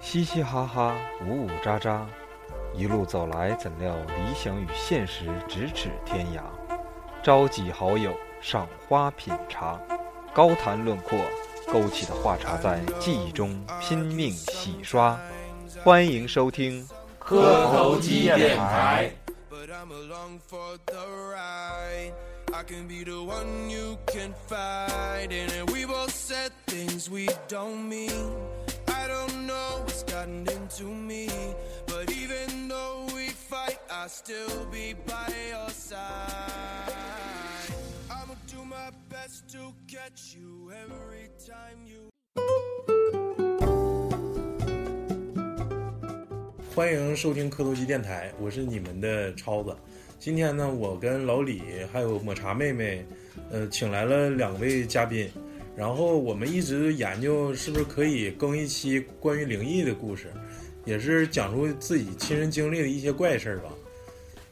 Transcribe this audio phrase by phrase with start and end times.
[0.00, 0.96] 嘻嘻哈哈，
[1.26, 2.00] 呜呜喳喳，
[2.74, 6.40] 一路走来，怎料理想与现实咫尺天涯。
[7.22, 9.78] 召集好友，赏花品茶，
[10.32, 11.18] 高谈论阔，
[11.70, 15.20] 勾起的话茬在记忆中拼命洗刷。
[15.84, 16.88] 欢迎收听
[17.18, 19.12] 磕头机电台。
[19.50, 22.14] But I'm along for the ride.
[22.52, 25.28] I can be the one you can fight.
[25.28, 28.10] And we both said things we don't mean.
[29.10, 31.28] I don't know what's gotten into me,
[31.84, 35.98] but even though we fight, I still be by your side.
[38.08, 42.10] I'ma do my best to catch you every time you.
[46.72, 49.76] 欢迎收听磕头机电台，我是你们的超子。
[50.20, 53.04] 今天呢，我跟老李还有抹茶妹妹，
[53.50, 55.28] 呃，请来了两位嘉宾。
[55.76, 60.26] 然后我们一直研究是不是可以更一期关于灵异的故事，
[60.84, 63.72] 也是讲述自己亲身经历的一些怪事儿吧。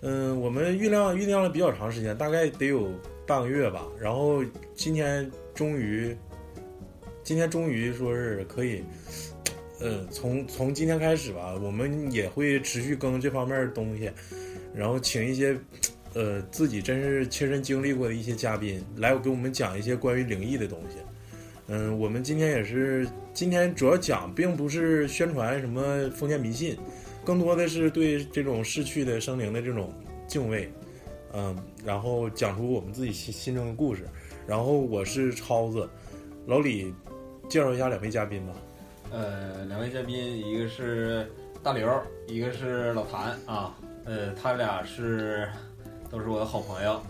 [0.00, 2.90] 嗯，我们酝酿酝酿了比较长时间，大概得有
[3.26, 3.86] 半个月吧。
[4.00, 6.16] 然后今天终于，
[7.22, 8.82] 今天终于说是可以。
[9.80, 14.10] 呃，从从今天开始吧，我们也会持续更这方面的东西，
[14.74, 15.56] 然后请一些，
[16.14, 20.96] 呃，自己真是亲身经历过的一些嘉宾来给我们讲一些关于灵异的东西。
[21.70, 26.78] 嗯，我们今天也是，今天主要讲并不是宣传什么封建迷信，
[27.22, 29.92] 更多的是对这种逝去的生灵的这种
[30.26, 30.72] 敬畏。
[31.34, 34.08] 嗯，然后讲出我们自己心心中的故事。
[34.46, 35.86] 然后我是超子，
[36.46, 36.94] 老李，
[37.50, 38.54] 介绍一下两位嘉宾吧。
[39.10, 41.30] 呃，两位嘉宾，一个是
[41.62, 41.86] 大刘，
[42.26, 43.76] 一个是老谭啊。
[44.06, 45.46] 呃，他俩是
[46.10, 47.02] 都是我的好朋友，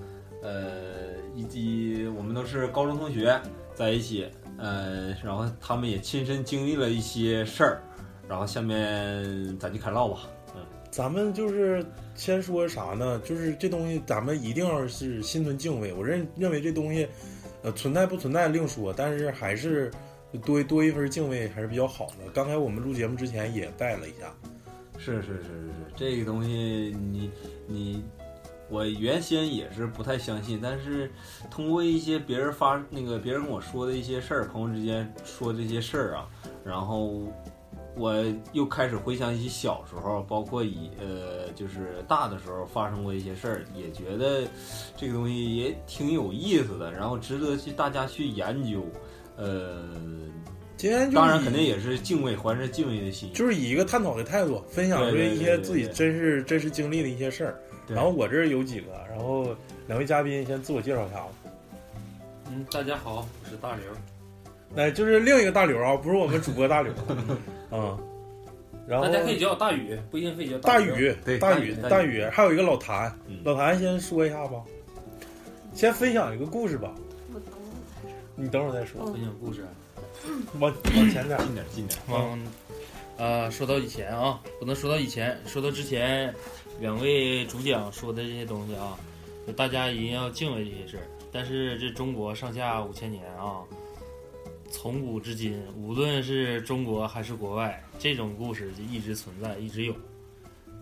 [0.42, 3.40] 呃，以及我们都是高中同学
[3.72, 4.26] 在一起。
[4.58, 7.82] 呃，然后他们也亲身经历了一些事儿。
[8.28, 10.28] 然后下面咱就开唠吧。
[10.54, 11.82] 嗯，咱们就是
[12.14, 13.18] 先说啥呢？
[13.24, 15.92] 就是这东西咱们一定要是心存敬畏。
[15.94, 17.08] 我认认为这东西，
[17.62, 19.90] 呃，存在不存在另说，但是还是。
[20.44, 22.30] 多多一份敬畏还是比较好的。
[22.34, 24.30] 刚才我们录节目之前也带了一下，
[24.98, 27.30] 是是是是是，这个东西你
[27.66, 28.04] 你
[28.70, 31.10] 我原先也是不太相信，但是
[31.50, 36.28] 通过一些别人发那个别人跟我说的一些事儿，朋友之间说这些事儿啊，
[36.64, 37.22] 然后
[37.96, 38.14] 我
[38.52, 44.46] 又开始回想起小时候，包括以呃就是大的时候发生过一些事儿，也觉得
[44.96, 48.84] 这个东西也挺有意思的，然后值得去大家去研究。
[49.36, 49.88] 呃，
[50.76, 57.58] 今天当然肯定也是敬畏，怀着敬畏的心，就是以一个探讨的态度，分享出一些自己真实真实经历的一些事儿。
[57.88, 59.56] 然后我这儿有几个，然后
[59.86, 61.28] 两位嘉宾先自我介绍一下吧。
[62.50, 63.84] 嗯，大家好，我是大刘。
[64.74, 66.92] 那就是另一个大刘啊，不是我们主播大刘
[67.72, 67.98] 嗯。
[68.86, 71.14] 然后大家可以叫我大宇，不一定非叫大宇。
[71.24, 74.62] 对，大宇，大宇，还有一个老谭，嗯老谭先说一下吧，
[75.74, 76.94] 先分享一个故事吧。
[78.34, 79.04] 你等会儿再说。
[79.12, 79.66] 分享故事，
[80.58, 82.00] 往 往前点，近点，近点。
[82.08, 82.46] 嗯，
[83.18, 86.34] 呃，说到以前啊，不能说到以前，说到之前
[86.80, 88.98] 两位主讲说的这些东西啊，
[89.56, 91.02] 大家一定要敬畏这些事儿。
[91.32, 93.62] 但是这中国上下五千年啊，
[94.70, 99.94] 从古至今，无论是中国还是国外，这种故事就一直存在，一直有。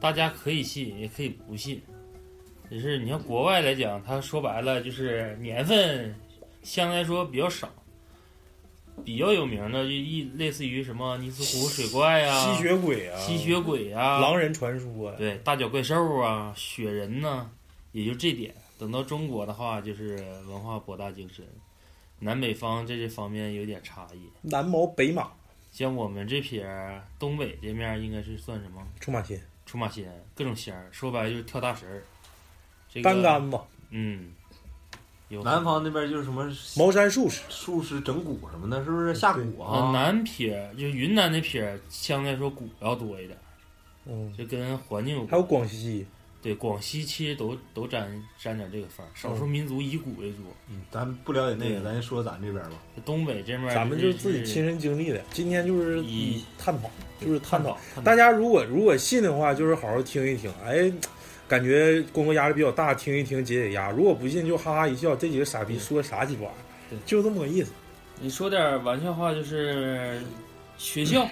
[0.00, 1.80] 大家可以信，也可以不信。
[2.68, 6.14] 只是你像国外来讲，它说白了就是年份。
[6.62, 7.72] 相对来说比较少，
[9.04, 17.48] 比较有名的就一类似于什么尼斯湖水怪啊、吸血鬼啊、吸血鬼啊、狼人传说啊，对，大脚怪兽啊、雪人呐、
[17.92, 18.54] 也就这点。
[18.78, 20.16] 等到中国的话，就是
[20.48, 21.46] 文化博大精深，
[22.18, 24.28] 南北方在这方面有点差异。
[24.42, 25.30] 南毛北马，
[25.72, 26.66] 像我们这撇
[27.18, 28.86] 东北这面应该是算什么？
[29.00, 32.02] 出马仙，出马仙，各种仙儿，说白了就是跳大神儿。
[32.92, 33.58] 这个、单杆子，
[33.90, 34.32] 嗯。
[35.28, 39.90] 有南方那边就是什么茅山术士、术士整蛊什么的，是不是下蛊啊？
[39.92, 43.36] 南撇就云南那撇，相对来说蛊要多一点，
[44.06, 45.30] 嗯，就跟环境有关。
[45.32, 46.06] 还有广西，
[46.40, 48.08] 对广西其实都都沾
[48.38, 50.38] 沾点这个范儿，少数民族以蛊为主。
[50.70, 52.76] 嗯，咱不了解那个，咱说咱这边吧。
[53.04, 55.20] 东北这边，咱们就自己亲身经历的。
[55.32, 56.88] 今天就是以探讨，
[57.20, 57.76] 就是探讨。
[58.04, 60.92] 大家如果如果信的话，就是好好听一听，哎。
[61.48, 63.90] 感觉工作压力比较大，听一听解解压。
[63.90, 65.14] 如果不信，就哈哈一笑。
[65.14, 66.98] 这几个傻逼说啥鸡巴玩意儿？
[67.06, 67.72] 就这么个意思。
[68.20, 70.20] 你说点玩笑话，就是
[70.78, 71.28] 学校，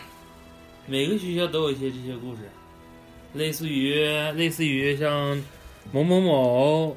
[0.86, 2.42] 每个学校都有一些这些故事，
[3.32, 3.94] 类似于
[4.32, 5.42] 类似于像
[5.90, 6.96] 某某某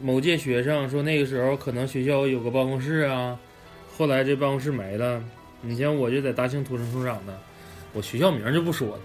[0.00, 3.38] 某届学生说那个时候可能学校有个办公室啊，
[3.96, 5.22] 后来这办公室没了。
[5.60, 7.36] 你像我就在大庆土生土长的，
[7.92, 9.00] 我学校名就不说了，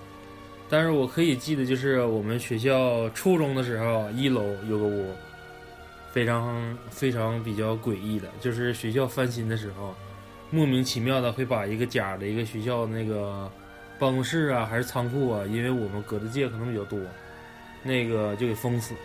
[0.73, 5.13] 但是我可以记得，就是我们学校初中的时候，一楼有个屋，
[6.11, 9.93] 非常非常比较诡异的，就是学校翻新的时候，
[10.49, 13.47] 莫名其妙的会把一个假的一个学校那个
[13.99, 16.99] 办公室啊，还是仓库啊，因为我们隔的界可能比较多，
[17.83, 18.95] 那个就给封死。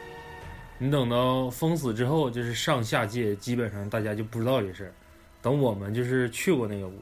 [0.79, 4.93] 你等到封死之后，就是上下界基本上大家就不知道这事儿。
[5.43, 6.99] 等我们就是去过那个屋，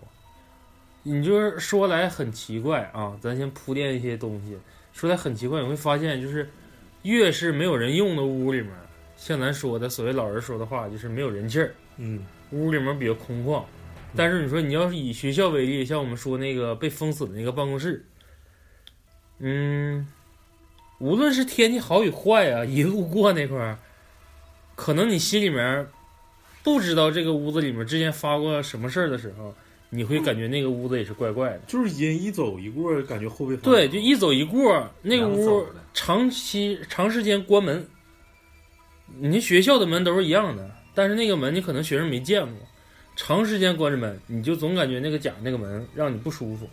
[1.08, 4.58] 你就是说来很奇怪啊，咱先铺垫一些东西。
[4.92, 6.50] 说来很奇怪，你会发现就是
[7.02, 8.72] 越是没有人用的屋里面，
[9.16, 13.62] 像咱说的所谓老人说的话，就是没有人气儿，嗯屋里面比较空旷。
[14.16, 18.04] 但是你说你要是以学校为例，像我们说那个被封死的那个办公室，
[19.38, 20.08] 嗯，
[20.98, 23.78] 无论是天气好与坏啊， 一路过那块儿，
[24.74, 25.86] 可能你心里面
[26.64, 29.54] 不知道这个屋子里面之前发过什么事儿的时候，
[29.96, 31.60] 你会感觉那个屋子也是怪怪的。
[31.66, 37.88] 就是人一走一过，感觉后背发对，就一走一过，那个屋长期长时间关门。
[39.18, 42.54] 你学校的门都是一样的，但是那个门你可能学生没见过，
[43.16, 46.68] 长时间关着门，你就总感觉那个假那个门让你不舒服。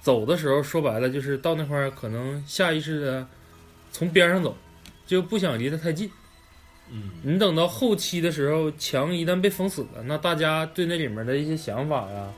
[0.00, 3.26] 走的时候说白了就是到那块儿可能下意识的
[3.90, 4.56] 从边上走，
[5.06, 6.10] 就不想离得太近。
[6.92, 12.28] 嗯，你等到后期的时候，墙一旦被封死了，那大家对那里面的一些想法呀，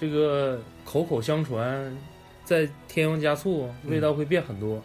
[0.00, 1.96] 这个口口相传，
[2.44, 4.80] 再添油加醋，味道会变很多。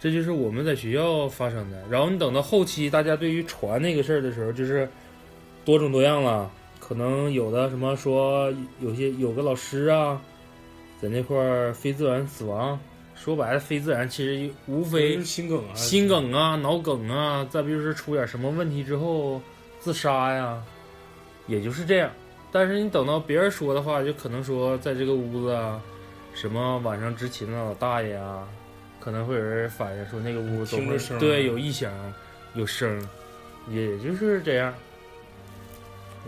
[0.00, 1.82] 这就是我们在学校发生的。
[1.90, 4.88] 然后你等到后期，大家对于传那个事儿的时候，就是
[5.64, 6.50] 多种多样了。
[6.78, 10.20] 可能有的什么说有些有个老师啊，
[11.00, 12.78] 在那块儿非自然死亡。
[13.14, 19.40] 说白了，非自然其实无非就是心梗啊，心梗啊、脑梗啊，再不就是出点什么问题之后
[19.80, 20.62] 自杀呀，
[21.46, 22.10] 也就是这样。
[22.54, 25.82] 但是你等到别人说的话，就可能说在这个屋子啊，
[26.34, 28.46] 什么晚上执勤的老大爷啊，
[29.00, 31.92] 可能会有人反映说那个屋听着声对有异响、
[32.54, 33.04] 有声，
[33.68, 34.72] 也就是这样。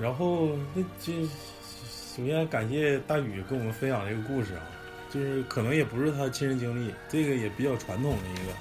[0.02, 4.66] 然后那这首先感谢大宇跟我们分享这个故事啊，
[5.12, 8.52] 就是可能也不是他亲身经历，这个也比较传统的一个，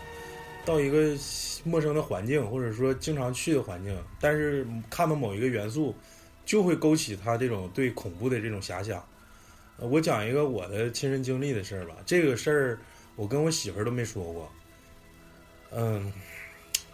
[0.64, 1.18] 到一个
[1.64, 5.96] 陌生的环境或者说经常去的环境，但是看到某一个元素，
[6.46, 9.04] 就会勾起他这种对恐怖的这种遐想。
[9.78, 12.80] 呃我讲一个我的亲身经历的事儿吧，这个事儿
[13.18, 14.52] 我跟我媳妇儿都没说过，
[15.72, 16.14] 嗯，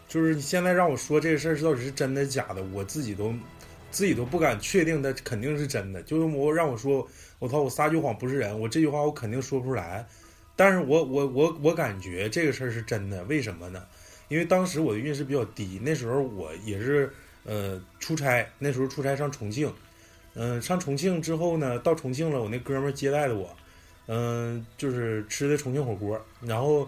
[0.07, 3.33] 就是你现在让我说这个事儿到底是真的假的，我自己都
[3.92, 6.01] 自己都不敢确定它肯定是真的。
[6.01, 7.07] 就是我让我说，
[7.38, 10.07] 我操，我撒句谎不是人，我这句话我肯定说不出来。
[10.56, 13.86] 但是我我我我感觉这个事儿是真的，为什么呢？
[14.27, 17.12] 因为当时我的运势比较低，那时候我也是
[17.45, 19.73] 呃出差，那时候出差上重庆，
[20.33, 23.49] 嗯、上重庆之后呢，到重庆了，我那哥们儿接待的我，
[24.07, 26.88] 嗯、就是吃的重庆火锅，然后。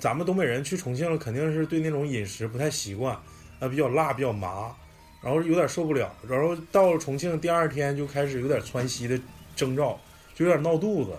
[0.00, 3.16] 咱们东北人去重庆了，肯定是对那种饮食不太习惯，
[3.60, 4.74] 啊，比较辣，比较麻，
[5.22, 6.12] 然后有点受不了。
[6.28, 9.16] 然后到了重庆，第二天就开始有点窜稀的
[9.54, 9.96] 征兆，
[10.34, 11.12] 就有点闹肚子，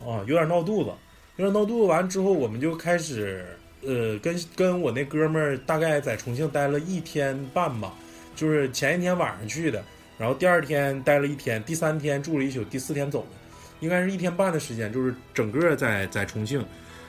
[0.00, 0.90] 啊，有点闹肚子，
[1.36, 1.88] 有点闹肚子。
[1.88, 7.92] 完之后，我们就开始，呃，跟跟我那哥们儿大概在重庆待了一天半吧，
[8.34, 9.84] 就是前一天晚上去的，
[10.18, 13.38] 然后第二天待了一天，第三天住了一宿，第四天走的。
[13.80, 16.64] 应该是一天半的时间，就是整个在在重庆，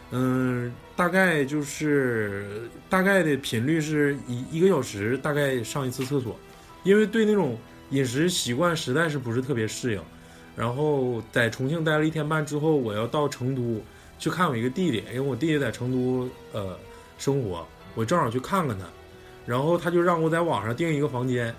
[0.10, 6.36] 嗯，大概就是大概的频率是一一个小时，大概上一次厕所，
[6.84, 7.56] 因为对那种
[7.92, 10.01] 饮食习惯实在是不是特别适应。
[10.56, 13.80] 然后在重庆待了一天半之后，我要到成都
[14.20, 16.77] 去看我一个弟弟，因为我弟弟在成都呃
[17.17, 17.65] 生活，
[17.96, 18.86] 我正好去看看他，
[19.46, 21.53] 然后他就让我在网上订一个房间，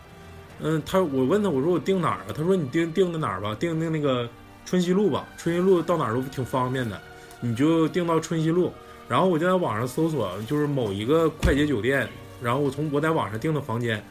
[0.61, 2.27] 嗯，他我问他我说我订哪儿啊？
[2.37, 3.55] 他说你订订的哪儿吧？
[3.59, 4.29] 订订那个。
[4.67, 6.99] 春熙路吧，春熙路到哪儿都挺方便的，
[7.39, 8.73] 你就订到春熙路。
[9.07, 12.09] 然后我就在网上搜索，就是某一个快捷酒店，
[12.43, 14.03] 然后我从我在网上订的房间，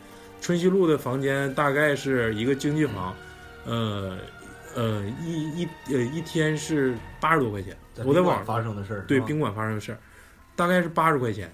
[0.41, 3.15] 春熙路的房间大概是一个经济房，
[3.65, 4.15] 呃
[4.75, 7.75] 呃一一呃一天是八十多块钱。
[8.05, 9.97] 我在网上发生的事儿，对宾馆发生的事儿，
[10.55, 11.51] 大概是八十块钱，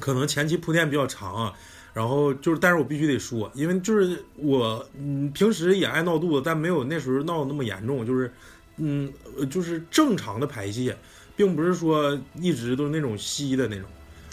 [0.00, 1.52] 可能前期铺垫比较长啊。
[1.94, 8.32] 然后就是，但是我必须得说，因为就是我，嗯，平时也爱闹肚子，但没有那时候闹得那么严重，就是，
[8.78, 10.96] 嗯，呃就是正常的排泄，
[11.36, 13.84] 并不是说一直都是那种稀的那种。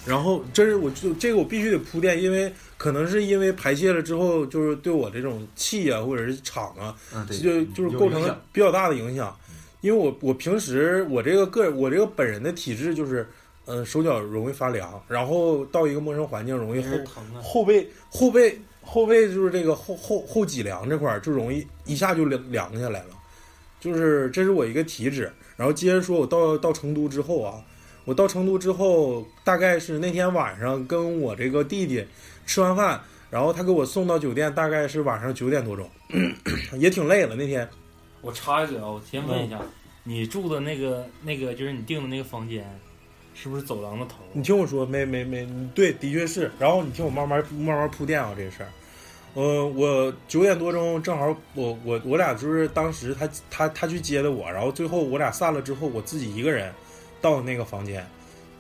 [0.05, 6.95] 然后，这是我就这个我必须得铺垫，因为可能是因为排泄了之后，就是对我这种气啊或者是场啊，
[7.29, 9.37] 就就是构成了比较大的影响。
[9.81, 13.27] 因为我我平时我这个个我这个本人的体质就是，
[13.65, 16.97] 嗯、手脚容易发凉，然后到一个陌生环境容易后
[17.41, 23.09] 后背后背后背就是这个后后后脊梁这块儿就容易一下就凉凉下来了，
[23.79, 25.31] 就是这是我一个体质。
[25.55, 27.61] 然后接着说，我到到成都之后啊，
[28.05, 32.03] 我到成都之后，大概是那天晚上跟我这个弟弟
[32.45, 35.89] 吃完饭，然后他给我送到酒店，大概是晚上九点多钟，
[36.79, 37.69] 也挺累了那天。
[38.21, 39.59] 我插一嘴啊，我先问一下，
[40.03, 42.65] 你住的那个那个就是你订的那个房间，
[43.33, 44.15] 是不是走廊的头？
[44.33, 46.51] 你听我说，没没没，对，的确是。
[46.59, 48.69] 然后你听我慢慢慢慢铺垫啊，这个事儿。
[49.35, 56.73] 呃，我九点多钟正好，我我我俩就是当时他他他去接的我，然后最后我俩散了之后，我自己一个人
[57.21, 58.05] 到的那个房间。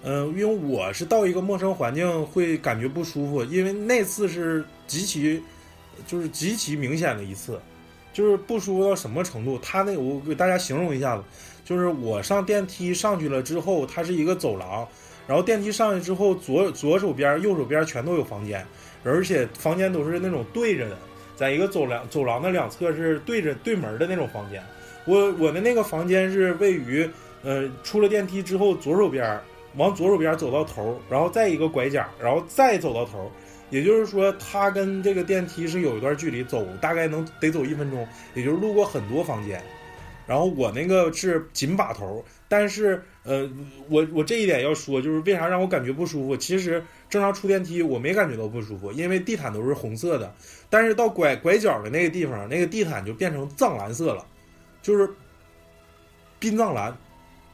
[0.01, 5.43] 嗯、因为我是到一个陌生环境会感觉不舒服，因为那次是极其
[6.07, 7.59] 就是极其明显的一次，
[8.19, 9.57] 就是不舒服到什么程度。
[9.59, 11.23] 他那我给大家形容一下子，
[11.63, 14.85] 就是我上电梯上去了之后，它是一个走廊，
[15.25, 18.65] 然后电梯上去之后，左左手边、右手边全都有房间，
[19.05, 20.97] 而且房间都是那种对着的，
[21.33, 24.61] 在一个走廊走廊的两侧是对着对门的那种房间。
[25.05, 27.09] 我我的那个房间是位于
[27.41, 29.39] 呃出了电梯之后左手边，
[29.77, 33.31] 往左手边走到头，然后再一个拐角，然后再走到头。
[33.69, 39.61] 也就是说，它跟这个电梯是有一段距离，走大概能得走一分钟，也就是路过很多房间。
[40.25, 43.49] 然后我那个是紧把头，但是呃，
[43.89, 46.37] 我我这一点要说，就是为啥让我感觉不舒服？
[46.37, 50.31] 其实正常出电梯我没感觉到不舒服，因为地毯都是红色的，
[50.69, 54.23] 但是到拐拐角的那个地方，那个地毯就变成藏蓝色了，
[54.83, 55.09] 就是
[56.39, 56.95] 殡葬蓝，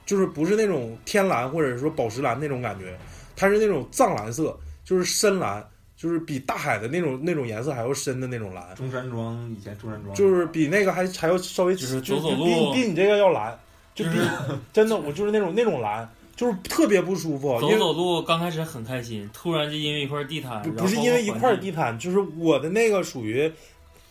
[0.05, 2.97] 就是不是那种天蓝或者说宝石蓝那种感觉，
[3.37, 5.65] 它是那种藏蓝色，就是深蓝，
[6.05, 8.63] 就是比大海的那种那种颜色还要深的那种蓝。
[8.75, 10.15] 中山装以前中山装。
[10.15, 12.51] 就是比那个还还要稍微就是就走走路比
[12.83, 13.57] 比你这个要蓝，
[13.95, 14.29] 就比就是
[14.71, 23.51] 真的我就是那种那种蓝，就是特别不舒服，因为走走路刚开始很开心，突然就因为一块地毯，不是因为一块地毯，就是我的那个属于，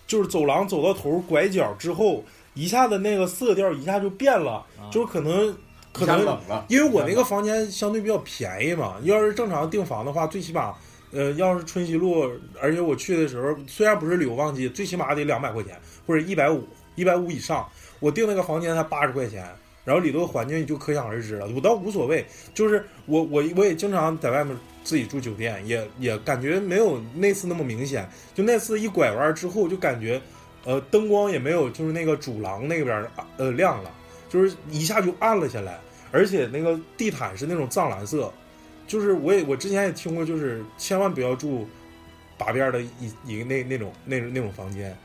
[0.08, 2.24] 就是走廊走到头拐角之后，
[2.54, 5.56] 一下子那个色调一下就变了，啊就是可能
[5.92, 10.74] 可能冷了，因为我那个房间相对比较便宜嘛，要是正常订房的话，最起码，
[11.14, 12.30] 呃，要是春熙路，
[12.60, 16.66] 而且我去的时候虽然不是旅游旺季，最起码得两百块钱或者一百五，
[16.96, 17.66] 一百五以上。
[18.00, 19.48] 我订那个房间才八十块钱，
[19.84, 21.46] 然后里头环境就可想而知了。
[21.54, 28.06] 我倒无所谓，就是我我我也经常在外面自己住酒店，也也感觉没有那次那么明显。
[28.34, 30.20] 就那次一拐弯之后，就感觉，
[30.64, 33.06] 呃，灯光也没有就是那个主廊那边
[33.38, 33.90] 呃亮了。
[34.28, 35.78] 就是一下就暗了下来，
[36.10, 38.32] 而且那个地毯是那种藏蓝色，
[38.86, 41.66] 就是我也我之前也听过，就是千万不要住
[42.36, 44.96] 把边儿的一一个那那种那那种房间，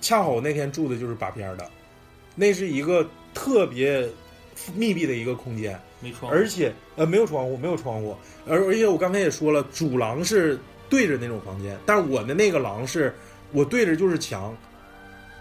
[0.00, 1.68] 恰好我那天住的就是把边儿的，
[2.34, 4.08] 那是一个特别
[4.74, 8.16] 密闭的一个空间，没窗，而且呃没有窗户，没有窗户，
[8.46, 13.14] 而而且我刚才也说了，主廊是对着那种房间，但是我的那个廊是
[13.52, 14.56] 我对着就是墙，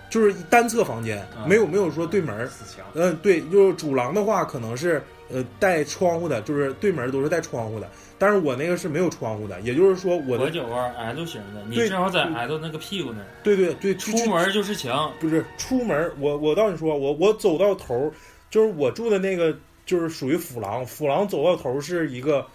[0.09, 2.47] 就是单侧房间，啊没有没有说对门儿。
[2.47, 7.89] 死墙，嗯，对，就是主廊的话，可能是呃带窗户的，就是对门都是带窗户的，
[8.19, 18.11] 但是我那个是没有窗户的，也就是说我的拐角弯 L 型的，你正好在 L 那个屁股那儿，对对对出门就是墙，不是出门，我我告诉你说，我我走到头，
[18.49, 19.55] 就是我住的那个
[19.85, 22.45] 就是属于辅廊，辅廊走到头是一个，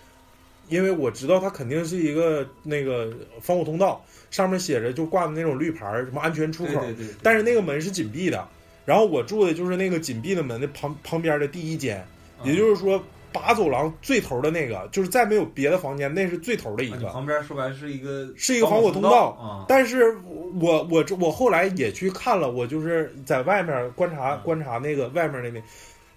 [0.68, 7.14] 因为我知道它肯定是一个那个防火通道，上面写着就挂的那种绿牌儿，什么安全出口，对对对，对。
[7.22, 8.46] 但是那个门是紧闭的，
[8.84, 12.06] 然后我住的就是那个紧闭的门的旁旁边的第一间，
[12.44, 17.08] 也就是说把走廊最头的那个，就是再没有别的房间，那是最头的一个。
[17.08, 20.16] 旁边说白是一个是一个防火通道但是
[20.60, 25.62] 我我这我后来也去看了，我就是在外面观察嗯观察那个外面那那，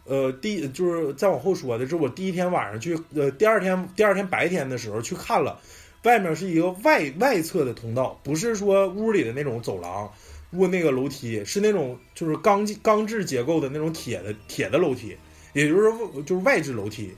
[0.05, 5.59] 呃，第就是再往后说的，是我第一天晚上去，呃，第二天第二天白天的时候去看了，
[6.03, 10.11] 外面是一个外外侧的通道，不是说屋里的那种走廊。
[10.55, 15.17] 过那个楼梯是那种就是钢钢制结构的那种铁的铁的楼梯，
[15.53, 17.13] 也就是说就是外置楼梯。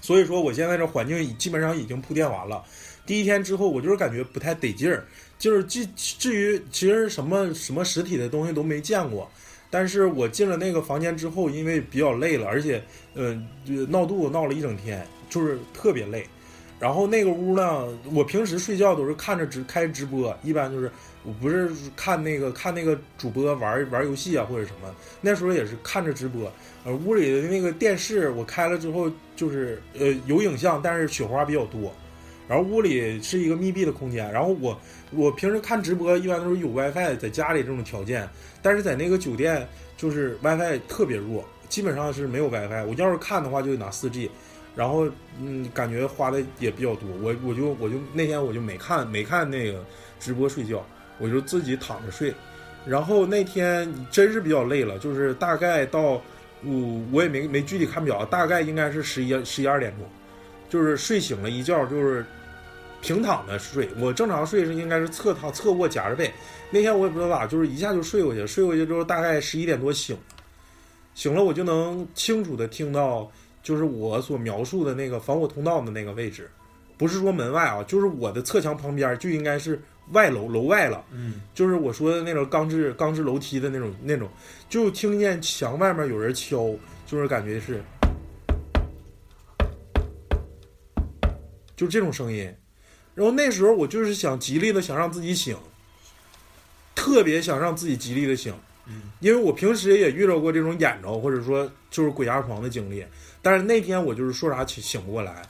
[0.00, 2.64] 所以说我现在这环境基本上已经铺垫完了。
[3.04, 5.04] 第一天之后，我就是感觉不太得劲儿，
[5.38, 9.28] 就是至至于其实什么什么实体的东西都没见过，
[9.70, 12.82] 但是我进了那个房间之后，因为比较累了，而且
[13.14, 16.24] 嗯、就闹肚子闹了一整天，就是特别累。
[16.78, 20.88] 然后那个屋呢，我平时睡觉都是看着直开直播，一般就是
[21.24, 26.52] 我不是看那个看那个主播玩玩游戏啊或者什么，那时候也是看着直播。
[26.94, 31.92] 屋里的那个电视我开了之后，就是呃有影像，但是雪花比较多。
[32.48, 34.80] 然后屋里是一个密闭的空间，然后我
[35.10, 38.26] 我平时看直播一般都是有 WiFi，在家里这种条件，
[38.62, 39.68] 但是在那个酒店
[39.98, 42.86] 就是 WiFi 特别弱，基本上是没有 WiFi。
[42.86, 44.30] 我要是看的话就得拿 4G，
[44.74, 45.06] 然后
[45.38, 49.84] 嗯，感觉花的也比较多，我我就我就那天我就没看没看那个
[50.18, 50.82] 直播睡觉，
[51.18, 52.32] 我就自己躺着睡。
[52.86, 56.22] 然后那天真是比较累了，就是大概到
[56.64, 60.06] 我我也没没具体看表，大概应该是十一十一二点钟，
[60.68, 62.24] 就是睡醒了一觉就是
[63.00, 63.88] 平躺的睡。
[63.98, 66.32] 我正常睡是应该是侧躺侧卧夹着被，
[66.70, 70.16] 那天我也不知道咋，就是一下就睡过去，睡过去之后大概十一点多醒，
[71.14, 73.30] 醒了我就能清楚的听到，
[73.62, 76.50] 就是我所描述的那个防火通道的那个位置，
[76.98, 81.04] 不是说门外啊，就是我的侧墙旁边就应该是外楼楼外了。
[81.12, 84.28] 嗯就是我说的那种钢制钢制楼梯的那种那种，
[84.68, 86.74] 就听见墙外面有人敲，
[87.06, 87.80] 就是感觉是，
[91.76, 92.52] 就这种声音。
[93.14, 95.56] 然后那时候我就是想极力的想让自己醒，
[96.94, 98.54] 特别想让自己极力的醒，
[98.86, 103.04] 嗯因为我平时也遇到过这种眼着或者说就是鬼压床的经历，
[103.42, 105.42] 但是那天我就是说啥醒醒不过来，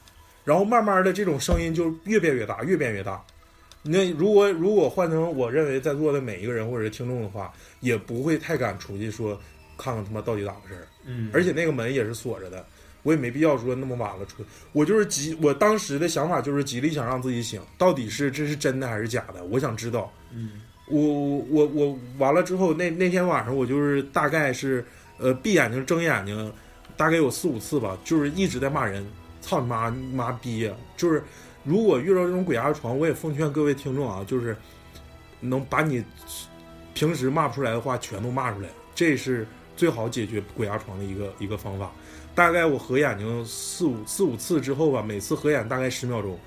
[0.48, 3.22] 然后慢慢的这种声音就越变越大，越变越大。
[3.82, 9.38] 那如果如果换成我认为在座的每一个人或者是听众的话，也不会太敢出去说
[9.76, 10.88] 看看他妈到底咋回事儿。
[11.04, 12.64] 嗯，而且那个门也是锁着的，
[13.02, 14.42] 我也没必要说那么晚了出。
[14.72, 20.10] 我就是极，我当时的想法就是极力想让自己醒，到底是这是真的还是假的，我想知道。
[20.32, 20.98] 嗯我
[21.50, 24.82] 我我完了之后，那那天晚上我就是大概是
[25.18, 26.50] 呃闭眼睛睁眼睛，
[26.96, 29.06] 大概有四五次吧，就是一直在骂人，
[29.48, 30.74] 操你妈妈逼呀！
[30.94, 31.24] 就是
[31.64, 34.54] 如果遇到这种鬼压床，我也奉劝各位听众啊，就是
[35.40, 36.04] 能把你
[36.92, 41.90] 平时骂不出来的话全都骂出来，这是最好解决鬼压床的一个一个方法。
[42.34, 46.38] 大概我合眼睛四五四五次之后吧，每次合眼大概十秒钟，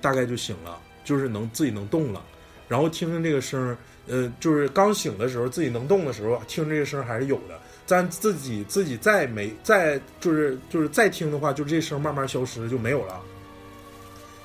[0.00, 2.24] 大概就醒了，就是能自己能动了。
[2.68, 3.76] 然后听听这个声儿，
[4.06, 7.58] 呃，就是刚醒的时候自己能动的时候，听这个声还是有的。
[7.88, 13.18] 咱自己自己再没再就是就是再听的话，就这声慢慢消失就没有了。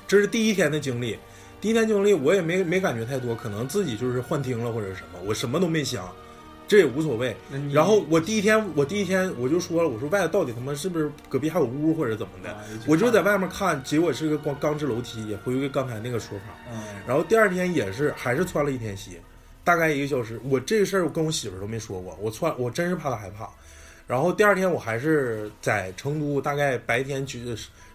[0.08, 1.18] 这是第一天的经历，
[1.60, 6.10] 第一天经历我也没没感觉太多，可能自己就是幻听了或者什么，我什么都没想，
[6.66, 7.36] 这也无所谓。
[7.70, 12.50] 然后我第一天我第一天我就说了，我说外头到底他妈是不是隔壁还有屋或者怎么的？
[12.50, 16.54] 啊我就在外面看，结果是个光钢制楼梯，也回归刚才那个说法。
[16.72, 19.20] 嗯然后第二天也是还是穿了一天鞋，
[19.64, 20.40] 大概一个小时。
[20.44, 23.48] 我这个事儿我跟我媳妇儿都没说过，我窜我真是怕她害怕。
[24.06, 27.42] 然后第二天我还是在成都，大概白天去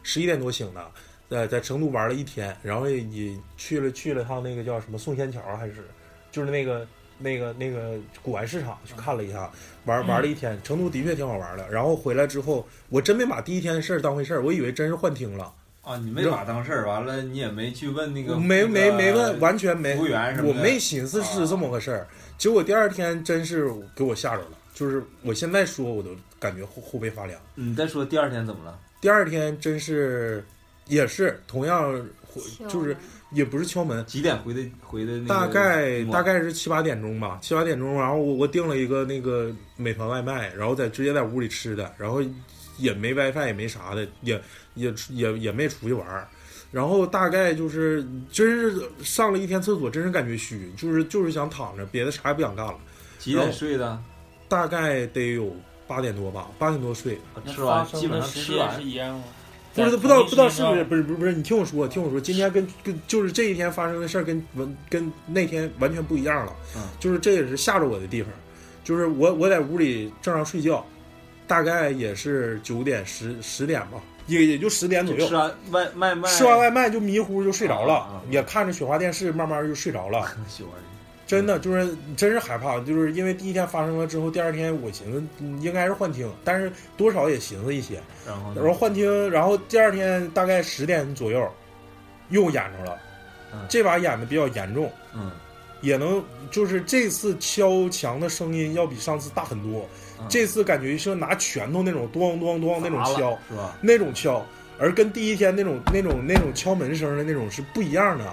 [0.01, 0.91] 十一点多醒的，
[1.29, 5.87] 在在成都玩了一天，然后也去了去了趟那个叫什么宋仙桥还是，
[6.31, 6.87] 就是那个
[7.19, 9.51] 那个那个古玩市场去看了一下，
[9.85, 10.59] 玩玩了一天。
[10.63, 11.69] 成都的确挺好玩的。
[11.69, 15.53] 然后回来之后，我真没把第一天的事儿当回事儿，我以为真是幻听了。
[15.89, 22.07] 啊，你没把当事儿，完了你也没去问那个没没没问，完完全没服务员什么的我没寻思是这么个事儿。
[22.37, 27.41] 结果第二天真是给我吓着了，就是我现在说我都感觉后后背发凉。
[27.55, 28.77] 你再说第二天怎么了？
[29.01, 30.45] 第二天真是
[30.85, 32.95] 也是同样回，就是
[33.31, 42.21] 也不是敲门，几点回的回的那个大概大概是七八点钟吧，七八点钟，然后我我订了一个那个美团外卖，然后在直接在屋里吃的，然后
[42.79, 44.41] 也没 WiFi 也没啥的，也
[44.75, 46.27] 也也也没出去玩儿，
[46.71, 52.75] 然后大概就是真是上了一天厕所，真是感觉虚，就是就是想躺着，别的啥也不想干了。
[53.17, 54.01] 几点睡的？
[54.47, 55.55] 大概得有
[55.87, 59.23] 八点多吧，八点多睡，吃完基本上吃完是一样吗？
[59.75, 68.31] 不是不知道不知道是不是不是不是不是，你听我说，听我说，今天跟跟就是这一天发生的事儿跟完跟那天完全不一样了，嗯就是这也是吓着我的地方，
[68.83, 70.85] 就是我我在屋里正常睡觉，
[71.49, 75.27] 大概也是九点十十点吧，也也就十点左右。
[75.27, 78.23] 吃，完外外卖，吃完外卖就迷糊就睡着了，啊啊啊。
[78.29, 80.31] 也看着雪花电视，慢慢就睡着了。
[80.47, 80.71] 喜欢
[81.25, 91.51] 真的就是真是害怕，就是因为第一天发生了之后，第二天我寻思嗯应该是幻听，但是多少也寻思一些，然后然后幻听，然后第二天大概十点左右
[92.29, 92.97] 又演着了，
[93.51, 93.65] 嗯。
[93.67, 95.31] 这把演的比较严重，嗯。
[95.81, 99.87] 也能就是这次敲墙的声音要比上次大很多，嗯
[100.27, 103.77] 这次感觉像拿拳头那种咚咚咚那种敲，是吧？
[103.81, 104.45] 那种敲，
[104.77, 108.25] 而跟第一天那种那种那种敲门声的那种是不一样的，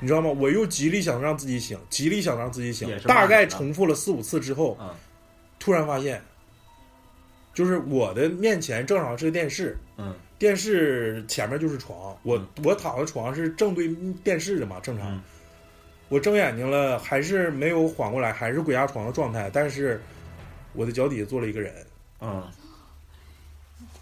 [0.00, 0.30] 你知道吗？
[0.30, 2.88] 我又极力想让自己醒，极力想让自己醒。
[3.06, 4.88] 大概重复了四五次之后，嗯。
[5.58, 6.20] 突然发现，
[7.54, 10.14] 就是我的面前正好是个电视，嗯。
[10.38, 12.46] 电视前面就是床，我嗯。
[12.64, 13.88] 我躺在床是正对
[14.22, 15.10] 电视的嘛，正常。
[15.10, 15.22] 嗯。
[16.10, 20.00] 我睁眼睛了，还是没有缓过来，还是鬼压床的状态，但是
[20.74, 21.72] 我的脚底下坐了一个人，
[22.20, 22.42] 嗯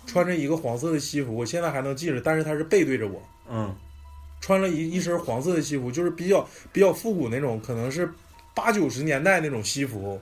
[0.07, 3.75] 穿着一个黄色的西服，我现在还能记着，但是他是背对着我，嗯
[4.41, 8.11] 穿了一一身黄色的西服，就是比较比较复古那种，可能是
[8.55, 10.21] 八九十年代那种西服，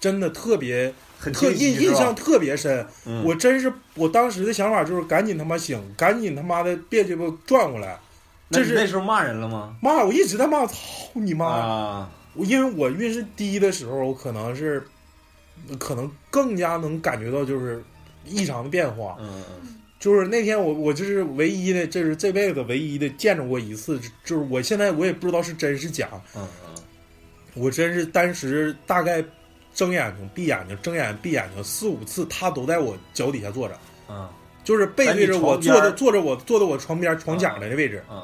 [0.00, 2.84] 真的特别很特印印象特别深。
[3.04, 7.98] 嗯我真是我当时的想法就是赶紧他妈醒，赶紧他妈的别鸡巴转过来。
[8.50, 9.76] 这是那时候骂人了吗？
[9.80, 10.76] 骂我一直在骂，操
[11.14, 11.46] 你妈！
[11.46, 14.86] 啊，我因为我运势低的时候，我可能是
[15.78, 17.82] 可能更加能感觉到就是
[18.24, 19.16] 异常的变化。
[19.20, 26.74] 嗯嗯就是那天我我就是唯一的，这是这辈子唯一的见着过一次，就是我现在我也不知道是真是假，嗯嗯。
[27.54, 29.24] 我真是当时大概
[29.74, 34.28] 睁眼睛闭眼睛睁眼闭眼睛四五次，他都在我脚底下坐着，嗯。
[34.62, 38.22] 就是背对着我坐着坐着我坐在我床边床角的那位置，嗯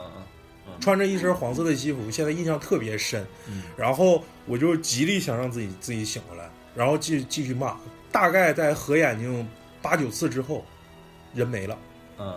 [0.68, 0.79] 嗯。
[0.79, 3.27] 穿着一身黄色的西服，现在印象特别深。
[3.49, 3.62] 嗯。
[3.79, 7.77] 然后我就极力想让自己自己醒过来，然后继继续骂，
[8.11, 9.47] 大概在合眼睛
[9.81, 10.65] 八九次之后，
[11.35, 11.79] 人没了。
[12.19, 12.35] 嗯。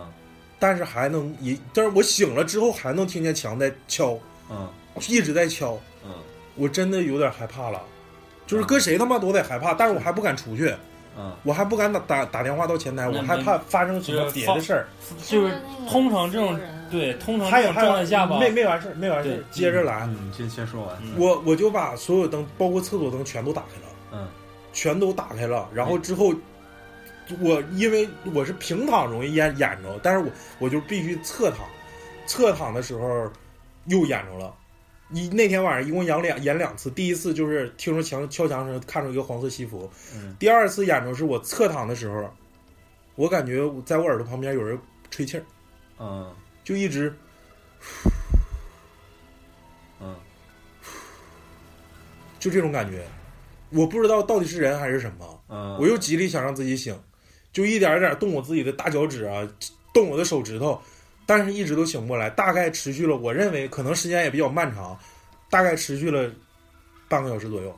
[0.58, 4.18] 但是还能一，但是我醒了之后还能听见墙在敲，
[4.50, 4.68] 嗯。
[5.08, 6.10] 一直在敲，嗯。
[6.54, 7.80] 我真的有点害怕了，
[8.46, 10.74] 就是搁谁他妈都得害怕，但是我还不敢出去，
[11.18, 11.32] 嗯。
[11.42, 14.86] 我还不敢打打打电话到前台，我害怕发生什么别的事儿。
[15.26, 15.54] 就是
[15.88, 16.58] 通常这种
[16.90, 20.96] 对，通常这种还有还有状态下吧，没没完事儿，没完事儿对，接着来，嗯，先先说完。
[21.02, 24.28] 嗯我我就把所有灯，包括厕所灯全都打开了，嗯。
[24.72, 26.34] 全都打开了，然后之后。
[27.40, 31.66] 我因为我是平躺容易眼眼着，但是我我就必须侧躺，
[32.24, 33.28] 侧躺的时候
[33.86, 34.54] 又眼着了。
[35.10, 40.36] 一那天晚上一共演两演两次，第一次就是听着墙敲墙声看着一个黄色西服，嗯。
[40.38, 42.32] 第二次演着是我侧躺的时候，
[43.16, 44.78] 我感觉在我耳朵旁边有人
[45.10, 45.42] 吹气儿，
[45.98, 46.32] 嗯。
[46.62, 47.12] 就一直
[50.00, 50.14] 嗯。
[52.38, 53.04] 就这种感觉，
[53.70, 56.98] 我不知道到底是人还是什么，嗯，我又极力想让自己醒，
[57.52, 59.46] 就一点一点动我自己的大脚趾啊，
[59.92, 60.80] 动我的手指头，
[61.26, 64.98] 但是一直都醒不过来，大概持续了，我认为可能时间也比较漫长，
[65.50, 66.30] 大概持续了
[67.08, 67.76] 半个小时左右，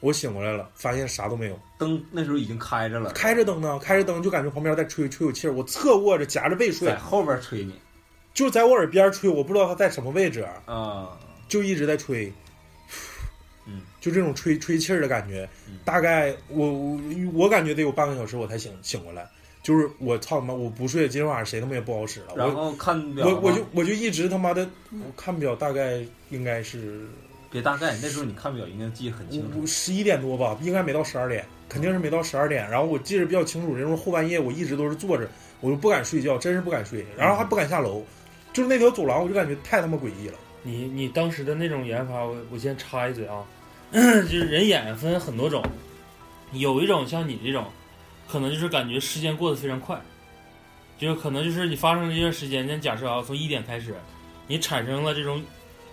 [0.00, 1.58] 我醒过来了，发现啥都没有。
[1.78, 7.74] 灯那时候已经开着了，开着灯呢，开着灯就感觉旁边在吹吹有气儿，我侧卧着夹着被睡在，后边吹你。
[8.32, 11.18] 就在我耳边吹，我不知道他在什么位置，啊，
[11.48, 12.32] 就一直在吹，嗯，
[14.00, 17.00] 就这种吹吹气儿的感觉嗯，大概我我
[17.34, 19.28] 我感觉得有半个小时我才醒醒过来，
[19.62, 27.06] 就是我操他妈我不睡，今天晚上谁他妈也不好使了，我然后看表，我我就我就一直他妈的我看表，大概应该是
[27.50, 29.60] 别大概，那时候你看表应该记得很清楚。
[29.60, 32.68] 我十一点多吧，应该没到十二点，肯定是没到十二点。
[32.70, 35.28] 然后我记得比较清楚，那时候后半夜我一直都是坐着，
[35.60, 38.02] 我就不敢睡觉，真是不敢睡，然后还不敢下楼，
[38.52, 40.38] 就是那条走廊我就感觉太他妈诡异了。
[40.62, 43.44] 你你当时的那种演法，我我先插一嘴啊，
[43.92, 45.62] 就是人演分很多种，
[46.52, 47.66] 有一种像你这种，
[48.28, 50.00] 可能就是感觉时间过得非常快，
[50.98, 53.94] 就是可能就是你发生了一段时间，咱假设啊，从一点开始，
[54.46, 55.42] 你产生了这种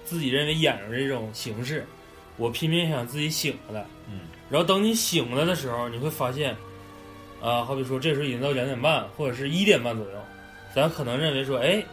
[0.06, 1.86] 自己认为演着这种形式，
[2.38, 6.56] 我拼命想自己醒过来，嗯，然后等你醒过来的时候，你会发现，
[7.42, 10.20] 啊、好比说这时候已经到两点半或者是一点半左右，
[10.76, 11.84] 咱可能认为说，哎，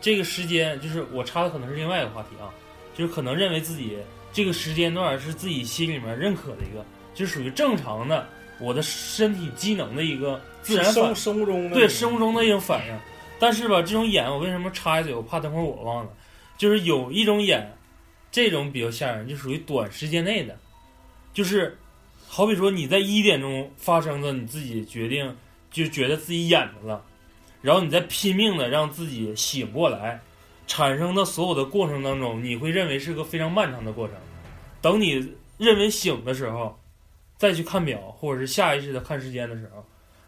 [0.00, 2.48] 这个时间就是我插的可能是另外一个话题啊，
[2.94, 3.98] 就是可能认为自己
[4.32, 12.98] 这个时间段是自己心里面认可的一个，就是属于正常的我的身体机能的一个自然反生生物钟的对生物钟的一种反应。
[13.38, 15.14] 但是吧，这种眼我为什么插一嘴？
[15.14, 16.10] 我怕等会儿我忘了，
[16.58, 17.74] 就是有一种眼，
[18.30, 20.58] 这种比较吓人，就属于短时间内的，
[21.32, 21.78] 就是
[22.28, 25.34] 好比说你在一点钟发生的，你自己决定
[25.70, 27.02] 就觉得自己眼着了，
[27.62, 30.20] 然后你再拼命的让自己醒过来，
[30.70, 34.14] 产生的所有的过程当中，你会认为是个非常漫长的过程。
[34.80, 36.78] 等你认为醒的时候，
[37.36, 39.84] 再去看表，或者是下意识的看时间的时候，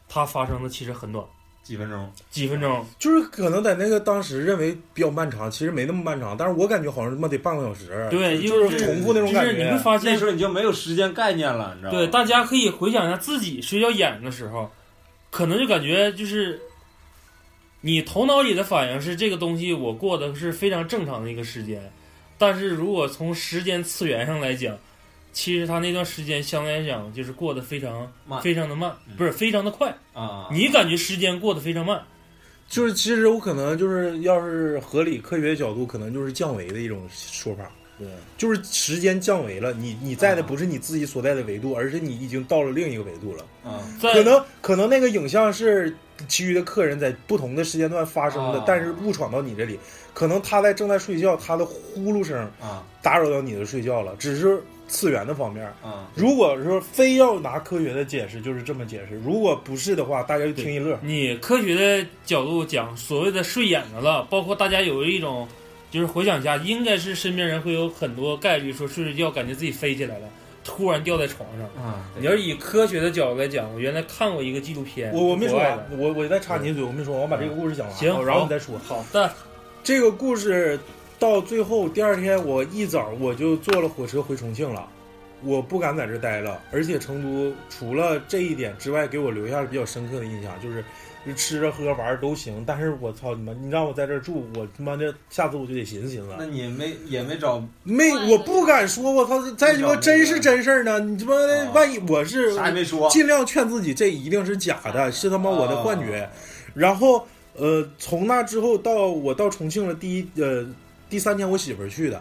[0.08, 1.24] 它发生的其实很短，
[1.62, 2.84] 几分钟，几分钟。
[2.98, 9.78] 就是可能在那个当时认为比较漫长，其实没那么漫长，但是我感觉好像他妈得半个小时，对，就是重复那种感觉就是你会觉。
[9.78, 11.98] 发现那时，候你就没有时间概念了，你知道吗？
[11.98, 14.68] 对，大家可以回想一下自己睡觉眼的时候，
[15.30, 16.60] 可能就感觉就是
[17.84, 21.92] 你头脑里的反应是这个东西我过的是非常正常的一个时间，
[22.38, 24.78] 但是如果从时间次元上来讲，
[25.32, 28.40] 其实他那段时间相对来讲就是过得非常慢。
[28.40, 29.16] 非常的慢，嗯。
[29.16, 32.00] 不是非常的快，啊，你感觉时间过得非常慢，
[32.68, 37.70] 就是其实我可能就是要是合理科学角度，可能就是降维的一种说法。
[38.02, 43.44] 对，就是时间降维了，你你在的啊不是你自己所在的维度，而是你已经到了另一个维度了。
[43.64, 45.94] 啊，在可能可能那个影像是
[46.26, 48.64] 其余的客人在不同的时间段发生的，啊。
[48.66, 49.78] 但是误闯到你这里，
[50.12, 52.84] 可能他在正在睡觉，他的呼噜声啊。
[53.00, 55.64] 打扰到你的睡觉了，只是次元的方面。
[55.82, 60.98] 啊，如果说非要拿科学的解释，就是这么解释；如果不是的话，大家就听一乐。
[61.02, 65.48] 你科学的角度讲，所谓的睡眼的了，包括大家有一种，
[65.92, 70.26] 就是回想一下，应该是身边人会有很多概率说睡睡觉感觉自己飞起来了，
[70.64, 71.84] 突然掉在床上。
[71.84, 78.78] 啊，你要是以科学的角度来讲，我原来看过一个纪录片，我我没说完我我再插你一嘴，我没说完，我把这个故事讲完，行然后你再说。
[78.78, 79.30] 好的，
[79.84, 80.80] 这个故事
[81.18, 84.88] 到最后第二天，我一早我就坐了火车回重庆了，
[85.44, 86.60] 我不敢在这儿待了。
[86.70, 90.84] 而且成都除了这一点之外，给我留下了比较深刻的印象，就是
[91.24, 96.28] 就吃着喝玩儿都行，但是我操你妈，你让我在这儿住，我他妈的下次我就得寻思寻思。
[96.38, 99.40] 那你没也没找没，我不敢说，我操！
[99.52, 101.34] 再鸡巴真是真事儿呢，你他妈
[101.72, 106.28] 万一我是啥也没说，尽量劝自己，这一定是假的，是他妈我的幻觉。
[106.74, 110.66] 然后呃，从那之后到我到重庆了，第一呃
[111.08, 112.20] 第三天我媳妇儿去的，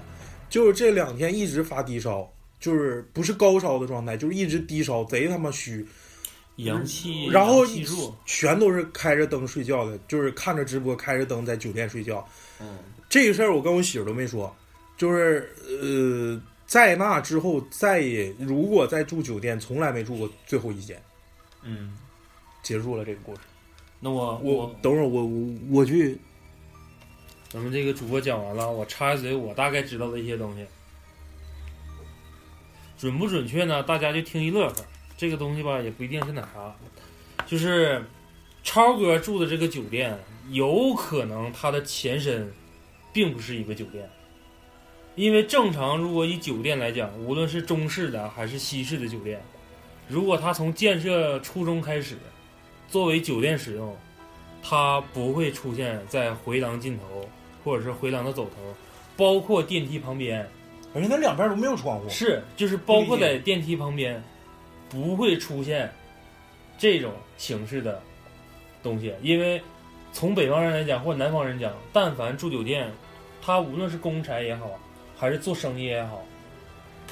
[0.49, 2.29] 就是这两天一直发低烧，
[2.61, 5.85] 就是不是高烧的状态，就是一直低烧，贼他妈虚，
[6.57, 7.65] 阳气，然后
[8.25, 12.25] 全都是开着灯睡觉的，就是看着直播开着灯在酒店睡觉。
[12.61, 12.77] 嗯，
[13.09, 14.55] 这个事儿我跟我媳妇都没说，
[14.95, 21.01] 就是呃，在那之后再也如果再住酒店，从来没住过最后一间，
[21.63, 21.97] 嗯，
[22.61, 23.41] 结束了这个故事。
[23.99, 26.17] 那我我等会儿我我我去，
[27.49, 30.65] 咱们这个主播讲完了，我插一嘴我大概知道的一些东西，
[33.01, 33.81] 准不准确呢？
[33.81, 34.75] 大家就听一乐呵。
[35.17, 36.75] 这个东西吧，也不一定是那啥，
[37.47, 38.05] 就是
[38.61, 40.15] 超哥住的这个酒店，
[40.51, 42.53] 有可能它的前身
[43.11, 44.07] 并不是一个酒店，
[45.15, 49.41] 因为正常如果以酒店来讲，无论是中式的还是西式的酒店，
[50.07, 52.15] 如果它从建设初中开始
[52.87, 53.97] 作为酒店使用，
[54.61, 57.27] 它不会出现在回廊尽头
[57.63, 58.75] 或者是回廊的走头，
[59.17, 60.47] 包括电梯旁边，
[60.93, 62.09] 而且它两边都没有窗户。
[62.09, 64.21] 是就是包括在电梯旁边，
[64.89, 65.91] 不会出现
[66.77, 68.01] 这种形式的
[68.83, 69.61] 东西，因为
[70.11, 72.91] 从北方人来讲或者南方人讲，但凡住酒店，
[73.41, 74.69] 他无论是公差也好，
[75.17, 76.21] 还是做生意也好，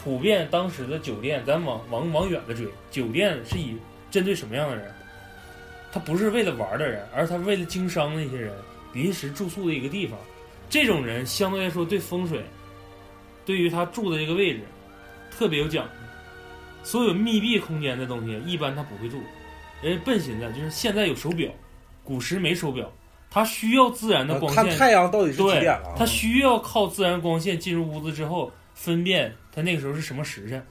[0.04, 3.78] 普遍当时的酒店，咱往往往远了追，酒店是以
[4.12, 4.92] 针对什么样的人？
[5.92, 8.54] 他不是为了玩的人，而是他为了经商那些人
[8.94, 10.20] 临时住宿的一个地方。
[10.70, 12.44] 这种人相对来说对风水，
[13.50, 14.60] 对于他住的这个位置
[15.32, 15.92] 特别有讲究。
[16.84, 19.20] 所有密闭空间的东西，一般他不会住。
[19.82, 21.50] 人家笨寻思，就是现在有手表，
[22.04, 22.92] 古时没手表，
[23.28, 25.96] 他需要自然的光线，看太阳到底是几对点了啊？
[25.98, 30.64] 他需要靠自然光线进入屋子之后，分辨他那个时候是什么时辰。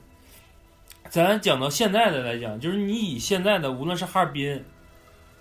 [1.11, 4.65] 咱讲到现在的来讲，就是你以现在的，无论是哈尔滨，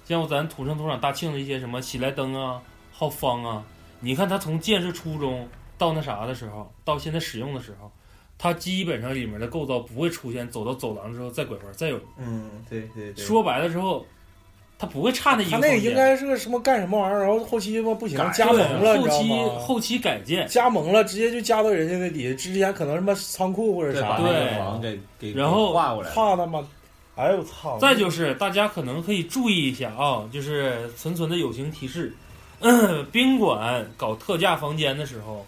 [0.06, 2.60] 像咱土生土长大庆的一些什么喜来登啊、
[2.92, 3.64] 浩方啊，
[4.00, 5.48] 你看它从建设初中
[5.78, 7.92] 到那啥的时候，到现在使用的时候，
[8.38, 12.00] 它基本上里面的构造不会出现走到走廊之后再拐弯再有。
[12.18, 14.06] 嗯，对对对，说白了之后，
[14.80, 15.72] 它不会差那一个他空间。
[15.72, 19.32] 那个应该是个什么干什么玩意儿，然后后期他妈不行改加盟了，后期？
[19.60, 26.64] 后期改建，加盟了，直接就加到人家那底下，之前可能什么仓库或者对，啥对个房给给然后怕他妈，
[27.16, 27.80] 哎呦我操！
[27.80, 32.14] 再就是大家可能可以注意一下啊，就是纯纯的友情提示，
[33.12, 35.44] 宾馆搞特价房间的时候，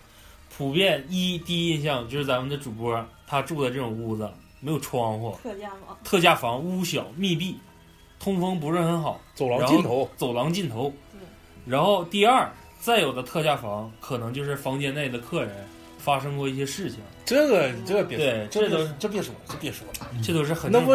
[0.60, 5.98] 普遍一第一印象就是咱们的主播他住的这种屋子没有窗户，特价房？
[6.04, 7.58] 特价房屋小密闭，
[8.20, 10.94] 通风不是很好，走廊尽头，走廊尽头。
[11.14, 11.22] 对。
[11.66, 15.66] 然后第二，再有的特价房可能就是房间内的客人
[15.98, 20.94] 发生过一些事情，这个这个别对说，这这都这别说了，这别说了，这都是很那不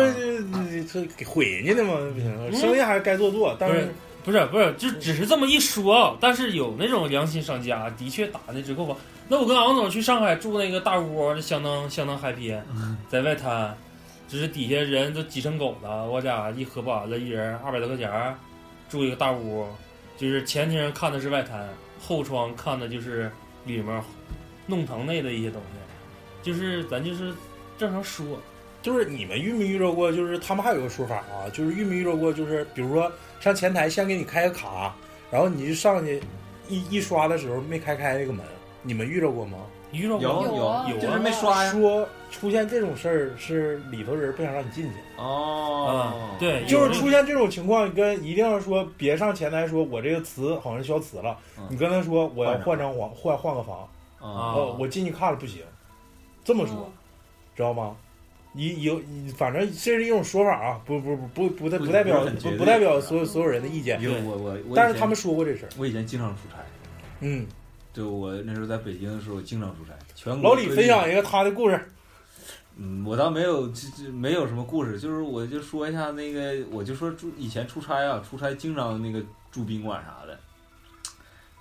[0.93, 1.95] 这给毁人家的吗？
[2.15, 3.89] 不行，生意还是该做做，但是
[4.25, 6.17] 不是不是，就只是这么一说啊。
[6.19, 8.97] 但是有那种良心商家，的确打那折扣房。
[9.29, 12.59] 那我跟昂总去上海住那个大屋，相当相当 happy，
[13.09, 13.77] 在外滩，
[14.27, 16.07] 就是底下人都挤成狗了。
[16.07, 18.35] 我俩一合板子，一人二百多块钱儿，
[18.89, 19.67] 住一个大屋，
[20.17, 21.69] 就是前厅看的是外滩，
[22.01, 23.31] 后窗看的就是
[23.65, 24.03] 里面
[24.67, 25.79] 弄堂内的一些东西。
[26.43, 27.33] 就是咱就是
[27.79, 28.39] 正常说，
[28.83, 30.13] 就是你们遇没遇着过？
[30.13, 32.31] 就是他们还有个说法啊，就是遇没遇着过？
[32.31, 33.11] 就是比如说
[33.45, 34.95] 上前台先给你开个卡，
[35.31, 36.19] 然后你就上去
[36.67, 38.43] 一一刷的时候没开开那个门，
[38.81, 39.59] 你们遇着过吗？
[39.93, 41.71] 遇着过有有啊有就是没刷呀。
[41.71, 53.81] 说出现这种事儿是里头人不想让你进去，哦嗯，对就是出现这种情况，跟一定要说别上前台说我这个词好像消磁了，嗯你跟他说我要换换张房换换个房，
[54.21, 55.61] 啊呃，我进去看了不行，
[56.43, 56.77] 这么说。
[56.77, 56.93] 嗯
[57.57, 57.95] 知道吗？
[58.57, 64.37] 你有，你反正这是一种说法啊，不不不不不代不不代表不不不代表所有所有人的意见，因为我
[64.69, 65.69] 我但是他们说过这事儿。
[65.77, 66.59] 我以前经常出差，
[67.19, 67.45] 嗯，
[67.93, 71.89] 就我那时候在北京的时候经常出差，全国老李分享一个他的故事。
[72.77, 80.39] 嗯，我倒没有，这这没有什么故事，就是我就说一下那个，我就说住以前出差啊，出差经常那个住宾馆啥的，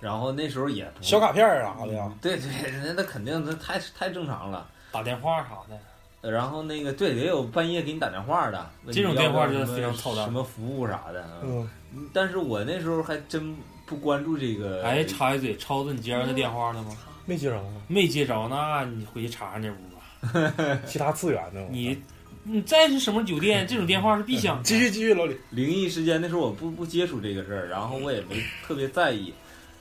[0.00, 2.46] 然后那时候也不小卡片儿啥的呀，对对，
[2.84, 4.68] 那那肯定那太太正常了。
[4.92, 5.76] 打电话啥的。
[6.24, 11.20] 呃然后那个对，也有半夜给你打电话的，这种电话真的不要什么非常操蛋什么服务啥的。
[11.22, 11.68] 啊嗯，
[12.14, 14.82] 但是我那时候还真不关注这个。
[14.82, 16.96] 哎，插一嘴，超子，你接着他电话了吗？
[17.26, 20.78] 没接着呢，没接着，那你回去查查那屋吧。
[20.88, 21.60] 其他次元的。
[21.70, 22.02] 你
[22.42, 24.60] 你再是什么酒店，这种电话是必响。
[24.64, 29.32] 继续继续，老李，灵异事件那时候我不不接触这个事儿，然后我也没特别在意。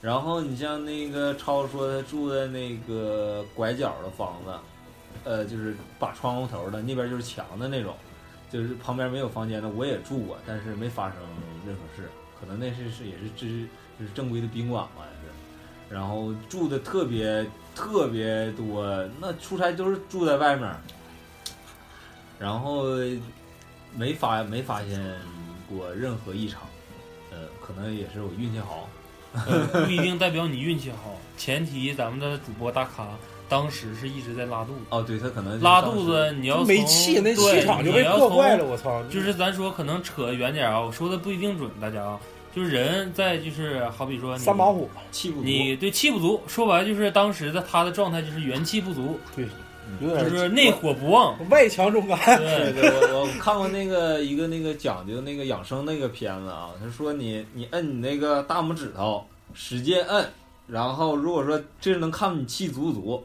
[0.01, 4.51] 然后你像那个超说他住在那个拐角的房子，
[5.23, 7.95] 呃，就是把窗户头的那边就是墙的那种，
[8.51, 11.17] 就是旁边没有房间的，我也住过，但是没发生
[11.65, 12.09] 任何事。
[12.39, 13.67] 可能那是是也是只
[13.99, 15.93] 就是正规的宾馆吧，是。
[15.93, 20.69] 然后住的特别特别多，那出差都是住在外面，
[22.39, 22.85] 然后
[23.95, 24.99] 没发没发现
[25.69, 26.63] 过任何异常，
[27.31, 28.89] 呃，可能也是我运气好。
[29.71, 33.07] 不一定代表你运气好，前提咱们的主播大咖
[33.53, 38.65] 当时是一直在拉肚子，哦，对他可能拉肚子你要从没气，那对气场就被你要从破坏了。
[38.65, 39.03] 我操！
[39.11, 42.19] 就是咱说可能扯远点啊，我说的不一定准，大家啊，
[42.55, 45.43] 就是人在就是好比说你三把火，气不足。
[45.43, 49.19] 你对气不足，说白了就是当时的他的状态就是元气不足，
[50.01, 51.37] 有点就是内火不旺。
[51.51, 52.17] 外强中干。
[52.39, 60.27] 对对，对，我我看过那个一个那个讲究那个养生那个片子啊，他说你你摁你那个大拇指头，使劲摁，
[60.65, 63.23] 然后如果说这能看你气足不足，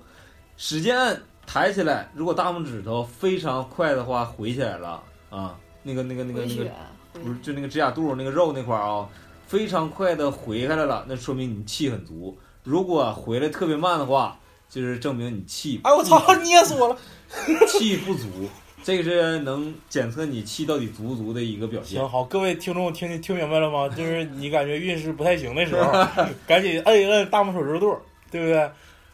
[0.58, 6.70] 使劲按抬起来，如果大拇指头非常快的话回起来了啊，那个那个那个那个，
[7.12, 9.08] 不是就那个指甲肚那个肉那块儿啊，
[9.46, 12.36] 非常快的回开来了，那说明你气很足。
[12.64, 14.36] 如果回来特别慢的话，
[14.68, 16.98] 就是证明你气哎，我操，捏死我了！
[17.68, 18.26] 气不足，
[18.82, 22.08] 这个是能检测你气到底足不足的一个表现行。
[22.08, 23.88] 好，各位听众听听明白了吗？
[23.88, 25.92] 就是你感觉运势不太行的时候，
[26.48, 27.96] 赶紧摁一摁大拇手指肚，
[28.30, 28.70] 对不对？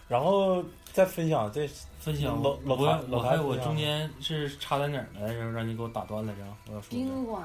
[0.09, 5.51] 然后再分享这分享老老我老我还有我中间是插在哪儿来着？
[5.51, 6.41] 让你给我打断来着？
[6.69, 6.83] 我要说。
[6.83, 7.43] 的宾馆，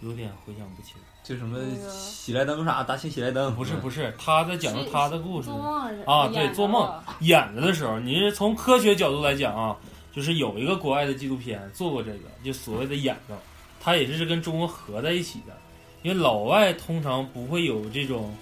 [0.00, 1.00] 有点回想不起来。
[1.22, 1.58] 就什么
[1.90, 2.82] 喜来登啥？
[2.82, 5.50] 大庆喜来登，不是不是，他在讲述他的故事。
[5.50, 6.90] 做梦啊，对，做梦。
[7.20, 9.76] 演着的时候，你是从科学角度来讲啊，
[10.14, 13.36] 就是有一个国外的纪录片做过这个，就所谓的演着，
[13.82, 15.54] 他也是跟中国合在一起的，
[16.00, 18.34] 因为老外通常不会有这种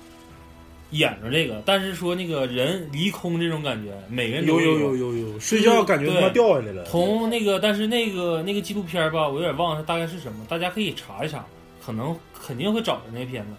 [0.90, 6.84] 演着这个，但是说那个人离空这种感觉，每个人都有有有有有有，睡觉感觉他妈掉下来了。
[6.84, 11.44] 从那个，但是那个那个纪录片儿吧，我有点忘了它大概是什么，大家可以查一查，
[11.84, 13.50] 可能肯定会找着那片子。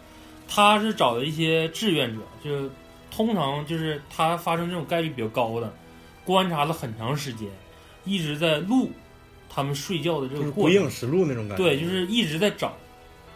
[0.48, 2.70] 他是找的一些志愿者，就是
[3.10, 5.74] 通常就是他发生这种概率比较高的，
[6.26, 7.48] 观察了很长时间，
[8.04, 8.92] 一直在录
[9.50, 10.90] 他们睡觉的这个过程。
[10.90, 11.64] 实录那种感觉。
[11.64, 12.76] 对，就是一直在找，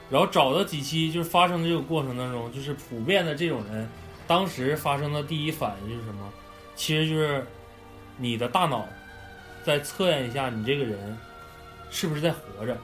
[0.10, 3.90] 然后找到几期就是发生的这个过程当中，就是普遍的这种人，
[4.28, 6.32] 当时发生的第一反应就是什么？
[6.76, 7.46] 其实就是
[8.18, 8.88] 你的大脑
[9.64, 11.18] 在测验一下你这个人
[11.90, 12.78] 是不是在活着。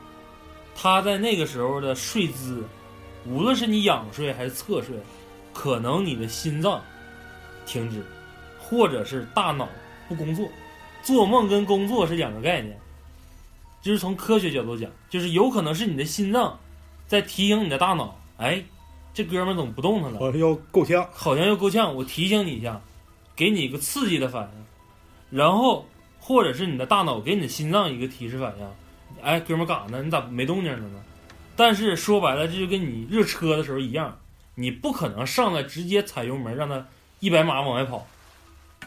[0.76, 2.64] 他在那个时候的睡姿，
[3.26, 4.96] 无论是你仰睡还是侧睡，
[5.54, 6.82] 可能你的心脏
[7.66, 8.04] 停止，
[8.58, 9.68] 或者是大脑
[10.08, 10.50] 不工作。
[11.04, 12.80] 做梦跟工作是两个概念。
[13.82, 16.58] 就是从科学角度讲，就是有可能是你的心脏
[17.12, 18.64] 在提醒你的大脑，哎，
[19.14, 20.18] 这哥们儿怎么不动弹了？
[20.18, 21.06] 好像要够呛。
[21.12, 22.80] 好像要够呛，我提醒你一下，
[23.36, 25.86] 给你一个刺激的反应，然后
[26.22, 28.66] 或者是你的大脑给你的心脏一个提示反应，
[29.22, 30.02] 哎，哥们儿干啥呢？
[30.02, 31.04] 你咋没动静了呢？
[31.58, 34.18] 但是说白了，这就跟你热车的时候一样，
[34.56, 36.88] 你不可能上来直接踩油门让它
[37.20, 38.08] 一百码往外跑，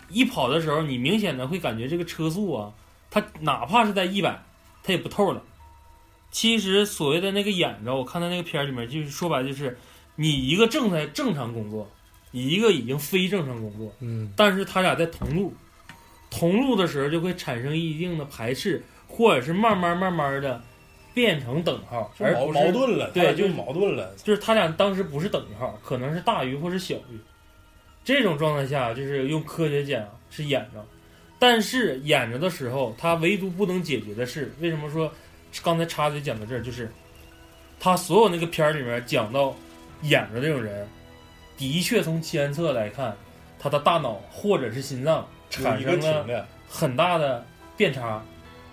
[0.09, 2.73] 一跑的时候，你明显的会感觉这个车速啊，
[3.11, 4.43] 它哪怕是在一百，
[4.83, 5.43] 它也不透了。
[6.35, 9.79] 其实所谓的那个演着，我看到那个片儿里面，就是说白就是
[10.16, 11.88] 你一个正在正常工作，
[12.33, 15.55] 你一个已经非正常工作，嗯，但是他俩在同路，
[16.33, 20.61] 同路的时候就会产生一定的排斥，或者是慢慢慢慢的
[21.14, 24.12] 变成等号，就矛而矛盾了，对就就是矛盾了。
[24.16, 27.18] 就是他俩当时不是等号，可能是大于或是小于。
[28.03, 30.85] 这种状态下，就是用科学讲是演着，
[31.38, 35.11] 但是演着的时候，他唯独不能解决的是，为什么说
[35.62, 36.90] 刚才插嘴讲到这儿，就是
[37.79, 39.55] 他所有那个片儿里面讲到
[40.03, 40.87] 演的这种人，
[41.57, 43.17] 的确从监测来看，
[43.59, 47.44] 他的大脑或者是心脏产生了，很大的
[47.77, 48.23] 变差，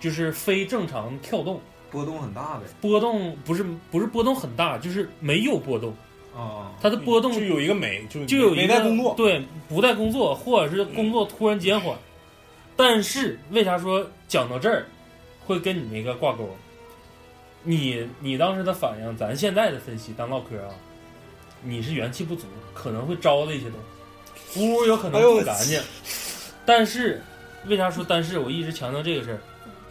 [0.00, 1.60] 就是非正常跳动。
[1.90, 2.62] 波动很大呗。
[2.80, 5.94] 波动不是不是波动很大，就是没有波动，
[6.34, 9.14] 啊，它的波动就有一个美，就就有一个工作。
[9.14, 11.96] 对，不在工作，或者是工作突然减缓。
[12.74, 14.86] 但是为啥说讲到这儿
[15.44, 16.48] 会跟你那个挂钩？
[17.62, 20.74] 你你当时的反应，咱现在的分析当唠嗑啊，
[21.62, 23.78] 你是元气不足，可能会招的一些东
[24.48, 25.80] 西，屋有可能不干净。
[26.66, 27.22] 但是
[27.66, 28.38] 为啥说但是？
[28.38, 29.38] 我一直强调这个事儿。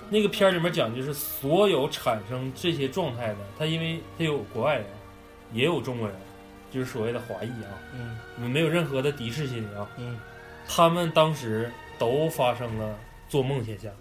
[0.10, 4.86] 那个片儿里面讲，就是所有产生这些状态的，他因为他有国外人，
[5.54, 6.18] 也有中国人，
[6.70, 7.80] 就是所谓的华裔啊，
[8.38, 9.88] 嗯没有任何的敌视心理啊。
[9.98, 10.20] 嗯
[10.68, 12.98] 他们当时都发生了
[13.30, 13.92] 做梦现象，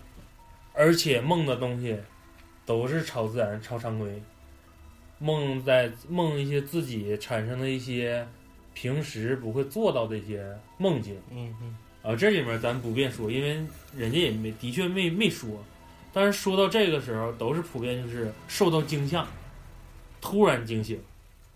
[0.74, 1.96] 而且梦的东西
[2.70, 4.22] 都是超自然、超常规，
[5.18, 8.24] 梦在梦一些自己产生的一些
[8.72, 10.46] 平时不会做到的一些
[10.78, 11.16] 梦境。
[11.32, 13.60] 嗯嗯啊，这里面咱不便说，因为
[13.92, 15.48] 人家也没的确没没说，
[16.12, 19.26] 但是说到这个时候，都是普遍就是受到惊吓，
[20.20, 20.96] 突然惊醒，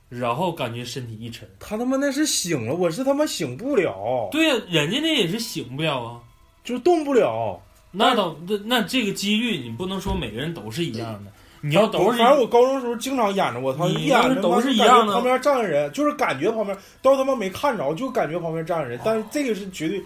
[0.09, 1.49] 然后感觉身体一沉。
[1.61, 6.21] 他他妈那是醒了，我是他妈醒不了，对呀、人家那也是醒不了啊。
[6.65, 7.63] 就动不了。
[7.95, 11.33] 那倒那那这个几率，你不能说每个人都是一样的。
[11.61, 20.03] 你要都是我反正我高中时候经常演着，我操，你一演着都是一样的旁边站个人，就是感觉旁边，都他妈没看着，就感觉旁边站个人，但是这个是绝对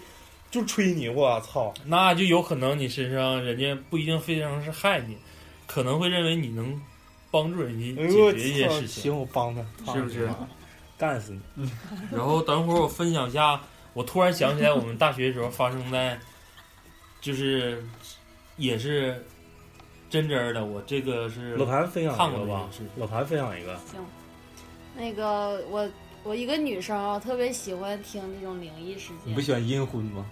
[0.53, 1.75] 就吹你，我操！
[1.85, 5.17] 那就有可能你身上人家不一定非常是害你，
[5.67, 6.81] 可能会认为你能
[7.33, 9.03] 帮助人家解决一些事情。
[9.03, 9.53] 行，我帮
[9.85, 10.29] 他，是不是
[10.97, 11.69] 干死你！
[12.13, 13.61] 然后等会儿我分享一下，
[13.95, 16.17] 我突然想起来我们大学时候发生在，
[17.21, 17.83] 就是
[18.57, 19.25] 也是
[20.09, 24.05] 真真儿的，我这个是老谭分享看过一个吧是，老谭分享一个，行
[24.97, 25.89] 那个我
[26.25, 29.41] 我一个女生啊，特别喜欢听这种灵异事件你不。
[29.41, 30.27] 喜欢阴婚吗？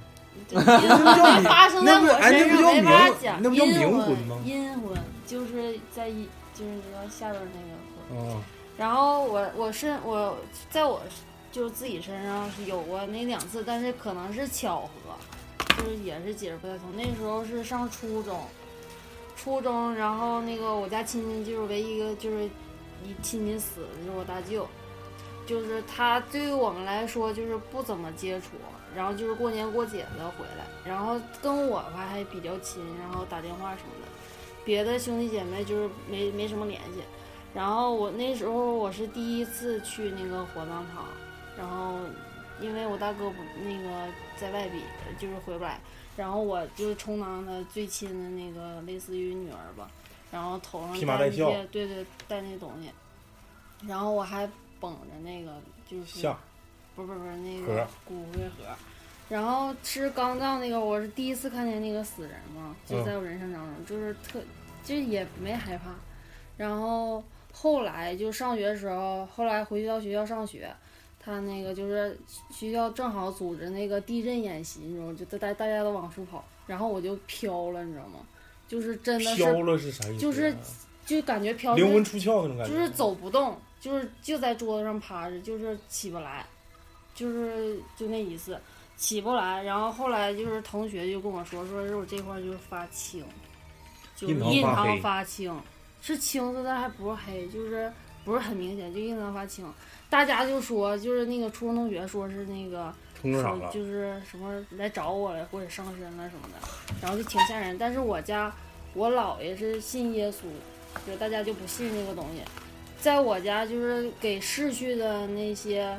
[0.49, 3.43] 对因为发生在我身上没法讲。
[3.43, 4.93] 那不叫阴冥婚婚吗阴婚
[5.27, 8.29] 就是在一就是说下边那个婚。
[8.29, 8.43] 嗯
[8.77, 10.37] 然后我我身我
[10.69, 11.01] 在我
[11.51, 15.06] 就自己身上是有过那两次，但是可能是巧合，
[15.77, 16.89] 就是也是解释不太通。
[16.97, 18.41] 那时候是上初中，
[19.37, 22.45] 初中，然后那个我家亲戚就是唯一一个就是
[23.05, 24.67] 一亲戚死的就是我大舅，
[25.47, 28.47] 就是他对于我们来说就是不怎么接触，
[28.95, 34.09] 然后就是过年过节的回来，然后跟我吧还比较亲，然后打电话什么的，
[34.65, 37.01] 别的兄弟姐妹就是没没什么联系。
[37.55, 41.05] 然后我那时候我是第一次去那个火葬场，
[41.57, 41.95] 然后
[42.61, 44.81] 因为我大哥不那个在外地，
[45.19, 45.79] 就是回不来，
[46.17, 49.91] 然后我就是充当他最亲的那个类似于女儿吧，
[50.31, 52.91] 然后头上披麻戴那些对对戴那东西，
[53.87, 54.49] 然后我还
[54.81, 56.27] 绷着那个就是
[56.95, 58.75] 不是不是不是那个骨灰盒，
[59.29, 64.41] 然后吃刚葬那个我是第一次看见那个死人嘛，就嗯在我人生当中，就是特
[64.83, 65.91] 就也没害怕，
[66.57, 70.75] 然后后来就上学的时候，后来回到学校上学，
[71.27, 72.17] 他那个就是
[72.53, 75.17] 学校正好组织那个地震演习，你知道吗？
[75.19, 78.21] 就大大大家都往出跑，然后我就飘了，你知道吗？
[78.69, 80.19] 就是真的飘是了是啥意思啊？
[80.21, 80.57] 就是
[81.05, 86.47] 就感觉飘灵魂出窍那种感觉，就是走不动，就是就在桌子上趴着，就是起不来，
[87.13, 88.57] 就是就那一次，
[88.97, 89.61] 起不来。
[89.65, 93.25] 然后后来就是同学就跟我说，说是我这块儿就是发青，
[94.15, 95.61] 就是印堂发青，
[96.01, 97.93] 是青色的还不是黑，就是
[98.25, 99.65] 不是很明显，就印堂发青。
[100.17, 102.95] 大家就说，就是那个初中同学说是那个？
[103.73, 106.69] 就是什么来找我了，或者上身了什么的，
[107.03, 107.77] 然后就挺吓人。
[107.77, 108.55] 但是我家
[108.95, 110.45] 我姥爷是信耶稣，
[111.05, 112.43] 就大家就不信这个东西。
[113.01, 115.99] 在我家就是给逝去的那些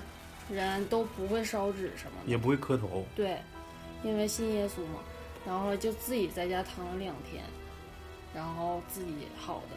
[0.50, 3.38] 人都不会烧纸什么的，也不会磕头，对，
[4.04, 5.02] 因为信耶稣嘛。
[5.46, 7.44] 然后就自己在家躺了两天，
[8.34, 9.76] 然后自己好的，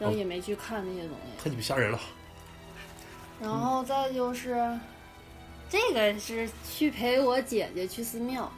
[0.00, 1.44] 然后也没去看那些东西。
[1.44, 2.00] 太鸡巴吓人了。
[3.40, 4.78] 然后再就是，
[5.68, 8.50] 这个是去陪我姐姐去寺庙，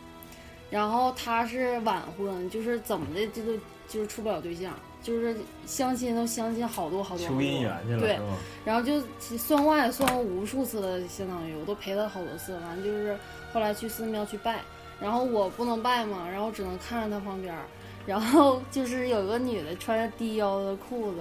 [0.71, 3.53] 然后她是晚婚，就是怎么的这都
[3.89, 4.73] 就是处不了对象，
[5.03, 8.19] 就是相亲都相亲好多好多好多，求姻缘去了对？
[8.65, 9.03] 然后就
[9.37, 13.19] 算卦也算过无数次了，相当于我都陪她好多次，完了就是
[13.53, 14.61] 后来去寺庙去拜，
[15.01, 17.65] 然后我不能拜嘛，然后只能看着她旁边儿，
[18.07, 21.21] 然后就是有个女的穿着低腰的裤子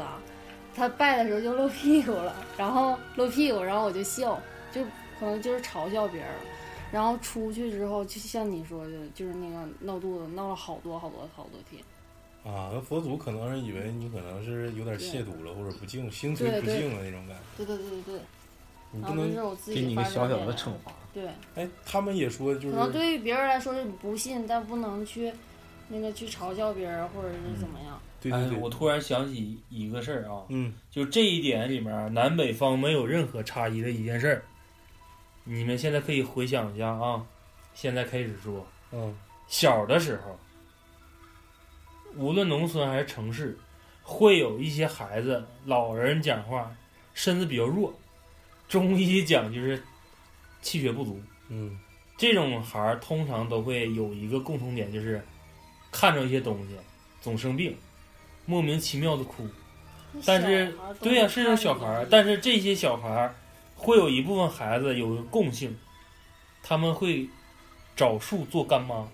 [0.70, 4.39] 啊，她拜的时候就露屁股了，然后露屁股，然后我就笑，
[4.72, 4.84] 就
[5.20, 6.30] 可能就是嘲笑别人。
[6.91, 11.84] 然后出去之后，就像你说的，就是那个闹肚子，闹了好多好多好多天。
[12.43, 17.43] 啊，那佛祖可能是以为你可能是有点亵渎了，或者不敬，心存不敬的那种感觉。
[17.57, 18.20] 对对对对对，
[18.91, 20.91] 你不能然后这是我自给己发你一个小小的的惩罚。
[21.13, 21.28] 对。
[21.53, 25.32] 哎，他们也说就是可能对于别人来说是不信，但不能去
[25.89, 27.93] 那个去嘲笑别人或者是怎么样。
[27.93, 30.74] 哎，对对对，我突然想起一个事儿啊，嗯。
[30.91, 34.43] 就这一点里面，南北方没有任何差异的一件事儿。
[35.43, 37.26] 你们现在可以回想一下啊，
[37.74, 39.15] 现在开始说，嗯。
[39.47, 40.39] 小的时候，
[42.15, 43.57] 无论农村还是城市，
[44.03, 46.72] 会有一些孩子，老人讲话
[47.13, 47.91] 身子比较弱，
[48.67, 49.82] 中医讲就是
[50.61, 51.80] 气血不足，嗯。
[52.15, 55.26] 这种孩儿通常都会有一个共同点，就是
[55.89, 56.76] 看着一些东西
[57.22, 57.74] 总生病，
[58.50, 59.47] 莫名其妙的哭。
[60.26, 63.36] 但是对呀、会是种小孩儿，但是这些小孩儿
[63.76, 65.78] 会有一部分孩子有个共性，
[66.64, 67.30] 他们会
[67.95, 69.08] 找树做干妈。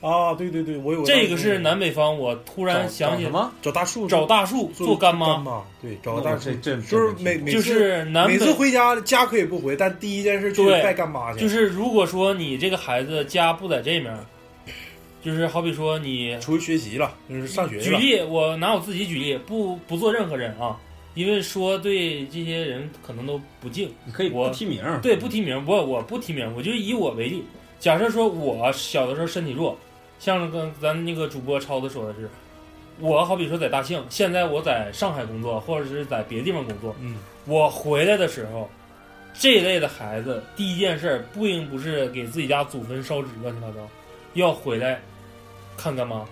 [0.00, 3.50] 啊，对对对，我有这个是南北方，我突然想起什么？
[3.62, 14.26] 找大树找大树做做干妈妈，，对，找个大树这，就是每每就次是南北每次回家家可以不回，但第一件事就是拜干妈去，就是如果说你这个孩子家不在这面儿，
[15.24, 17.80] 就是好比说你出去学习了，就是上学。
[17.80, 20.78] 举例，我拿我自己举例，不不做任何人啊，
[21.14, 27.42] 因为说对这些人可能都不敬，你可以我不提名，对，不提名，我我不提名，我就以我为例。
[27.80, 29.78] 假设说我小的时候身体弱，
[30.18, 32.28] 像跟咱那个主播超子说的是，
[33.00, 37.16] 我好比说在大庆，现在我在上海工作，或者是在别的地方工作，嗯，
[37.46, 38.68] 我回来的时候，
[39.32, 43.88] 这一类的孩子第一件事儿不应不是给自己家祖坟烧纸乱七八糟，
[44.34, 45.00] 要回来
[45.76, 46.24] 看干妈，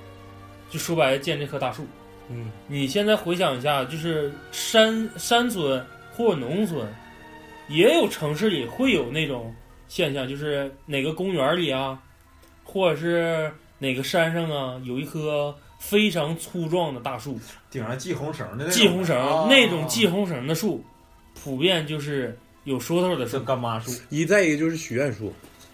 [0.70, 1.86] 就说白了见这棵大树。
[2.28, 5.84] 嗯，你现在回想一下，就是山山村
[6.14, 6.86] 或者农村，
[7.68, 9.54] 也有城市里会有那种
[9.88, 12.00] 现象，就是哪个公园里啊，
[12.64, 17.38] 或者是哪个山上啊，有一棵非常粗壮的大树，
[17.70, 19.46] 顶上系红绳的那种系红绳、啊。
[19.50, 20.82] 那种系红绳的树，
[21.34, 23.44] 普遍就是有说头的这树。
[23.44, 23.90] 干妈树。
[24.08, 25.32] 一再一个就是许愿树，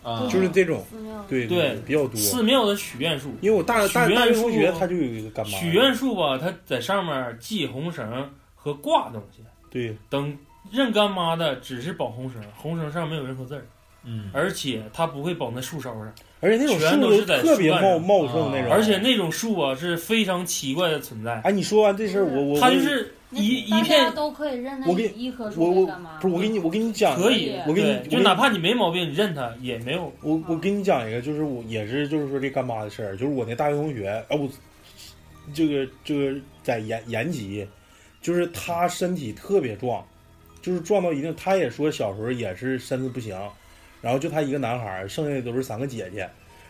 [0.09, 0.85] 啊，就是这种，
[1.29, 1.77] 对对。
[1.87, 2.17] 比较多。
[2.17, 9.43] 寺庙的许愿树，因为我大大许愿大学同学树他就有一个干妈，许愿树吧，它在上面系红绳和挂东西。
[9.71, 10.37] 对，等
[10.71, 13.65] 认干妈的只是绑红绳，红绳上没有任何字儿，
[14.05, 26.19] 嗯，而且它不会绑在树梢上，而且那种全都是在树特别茂树干上茂盛那种，而且那种树啊是非常奇怪的存在，哎，你说完这事儿，我我它就是那一一片都可以认那我给一棵树干嘛？
[26.21, 30.11] 不是我给你我给你讲，可以，我给你就哪怕你没毛病，你认他也没有。
[30.23, 34.49] 我我给你讲一个，就是我也是就是说这干妈的事儿，就是我那大学同学，啊我
[35.53, 37.67] 这个这个在延延吉，
[38.23, 40.03] 就是他身体特别壮，
[40.63, 43.39] 就是壮到一定，他也说小时候也是身子不行，
[44.01, 46.29] 然后就他一个男孩儿，剩下的都是三个姐姐，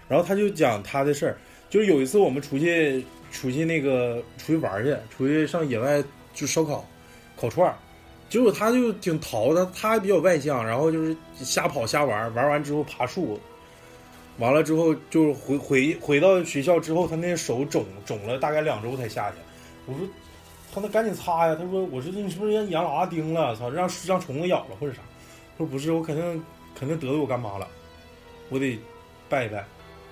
[0.08, 1.38] 然后他就讲他的事儿，
[1.70, 6.02] 就是有一次我们出去出去那个出去玩儿去，出去上野外
[6.38, 6.84] 就烧烤，
[7.36, 7.74] 烤串儿。
[8.28, 13.40] 结果他就挺淘的，他还比较外向，然后就是瞎跑瞎玩，玩完之后爬树，
[14.38, 19.36] 完了之后就回回回到学校之后，他那手肿肿了大概两周才下去。
[19.86, 20.06] 我说
[20.72, 23.56] 他那赶紧擦呀，他说我说你是不是让羊喇子叮了？
[23.56, 25.00] 操，让让虫子咬了或者啥？
[25.56, 26.44] 他说不是，我肯定
[26.78, 27.66] 肯定得罪我干妈了，
[28.50, 28.78] 我得
[29.28, 29.64] 拜一拜。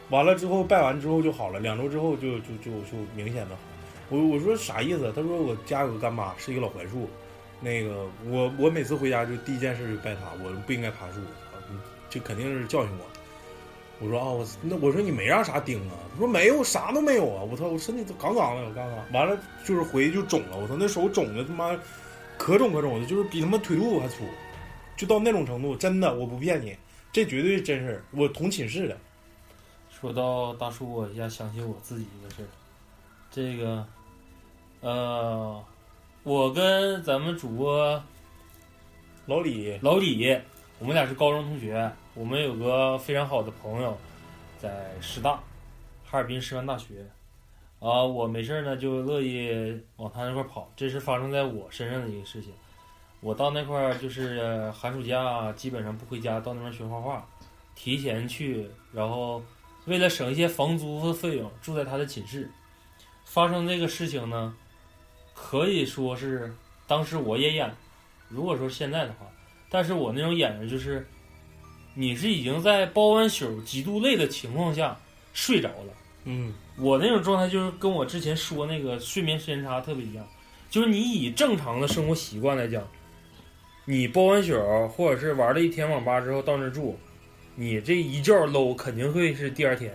[0.08, 3.60] 完了之后拜完之后就好了，两周之后就就就就明显的好。
[4.08, 5.12] 我我说啥意思？
[5.14, 7.08] 他说我家有个干妈是一个老槐树，
[7.60, 11.20] 那个我我每次回家就第一件事就拜她，我不应该爬树，
[12.08, 13.04] 就肯定是教训我。
[13.98, 15.96] 我说啊，我那我说你没让啥钉啊？
[16.12, 17.42] 他说没有，啥都没有啊！
[17.42, 19.12] 我操，我身体都杠杠的，我杠杠。
[19.12, 21.74] 完了就是回去就肿了，我操，那手肿的他妈
[22.36, 24.24] 可肿可肿的，就是比他妈腿肚子还粗，
[24.98, 26.76] 就到那种程度，真的，我不骗你，
[27.10, 28.04] 这绝对是真事。
[28.10, 28.98] 我同寝室的，
[29.90, 32.46] 说到大叔，我一下想起我自己一个事，
[33.30, 33.86] 这个，
[34.80, 35.64] 呃，
[36.22, 38.02] 我跟咱们主播
[39.24, 40.38] 老李，老李，
[40.78, 43.96] 我们俩是高中同学，我们有个非常好的朋友，
[44.58, 45.40] 在师大，
[46.04, 47.06] 哈尔滨师范大学。
[47.78, 50.70] 啊，我没事儿呢，就乐意往他那块儿跑。
[50.76, 52.52] 这是发生在我身上的一个事情。
[53.20, 57.26] 我到那块儿就是寒暑假基本上不回家，到那边学画画，
[57.74, 59.42] 提前去，然后
[59.86, 62.50] 为了省一些房租的费用，住在他的寝室。
[63.24, 64.54] 发生这个事情呢，
[65.36, 66.52] 可以说是
[66.86, 67.70] 当时我也演，
[68.28, 69.26] 如果说现在的话，
[69.68, 71.06] 但是我那种演着就是，
[71.94, 74.96] 你是已经在包完宿、极度累的情况下
[75.34, 75.92] 睡着了。
[76.24, 80.26] 嗯我那种状态就是跟我之前说那个睡眠时间差特别一样，
[80.68, 82.82] 就是你以正常的生活习惯来讲，
[83.84, 86.98] 你包完宿或者是玩了一天网吧之后到那儿住，
[87.54, 89.92] 你这一觉搂肯定会是第二天，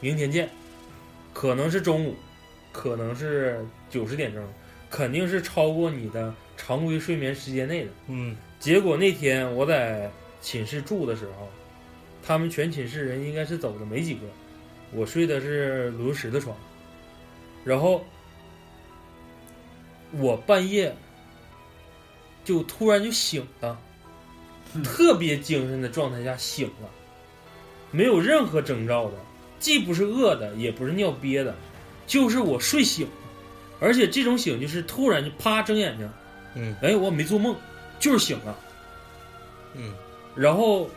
[0.00, 0.48] 明天见，
[1.32, 2.14] 可能是中午，
[2.70, 4.44] 可能是九十点钟，
[4.90, 7.90] 肯定是超过你的常规睡眠时间内的。
[8.08, 8.36] 嗯。
[8.58, 10.10] 结果那天我在
[10.42, 11.48] 寝室住的时候，
[12.22, 14.20] 他们全寝室人应该是走的没几个，
[14.92, 16.54] 我睡的是轮石的床，
[17.64, 18.04] 然后
[20.12, 20.94] 我半夜
[22.44, 23.80] 就突然就醒了，
[24.84, 26.90] 特别精神的状态下醒了，
[27.90, 29.14] 没有任何征兆的，
[29.58, 31.56] 既不是饿的，也不是尿憋的，
[32.06, 33.12] 就是我睡醒了，
[33.80, 36.08] 而且这种醒就是突然就啪睁眼睛，
[36.54, 37.56] 嗯哎，我没做梦，
[37.98, 38.56] 就是醒了。
[39.74, 39.94] 嗯
[40.34, 40.88] 然后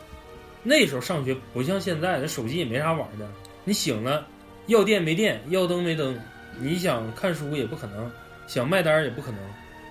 [0.61, 3.27] 那时候上学不像现在，那手机也没啥玩的。
[3.63, 4.27] 你醒了，
[4.67, 6.19] 要电没电，要灯没灯，
[6.59, 8.11] 你想看书也不可能，
[8.47, 9.39] 想卖单也不可能，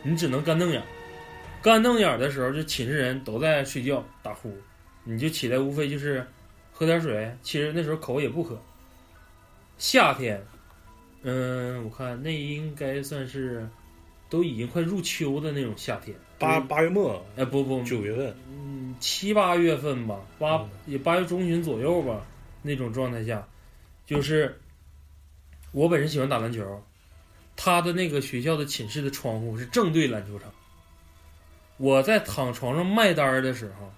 [0.03, 0.83] 你只能干瞪眼。
[1.63, 4.57] 干瞪眼的时候，就寝室人都在睡觉打呼，
[5.05, 6.27] 你就起来无非就是
[6.73, 8.61] 喝点水，其实那时候口也不渴。
[9.79, 10.41] 夏天，
[11.23, 13.69] 嗯，我看那应该算是
[14.29, 22.27] 都已经快入秋的那种夏天，八八月末哎不不九月份，嗯，七八月份吧，八嗯也八月中旬左右吧，
[22.63, 23.47] 那种状态下，
[24.05, 24.61] 就是
[25.71, 26.83] 我本身喜欢打篮球，
[27.55, 30.51] 他的那个学校的寝室的窗户是正对篮球场。
[31.77, 33.93] 我在躺床上卖单儿的时候，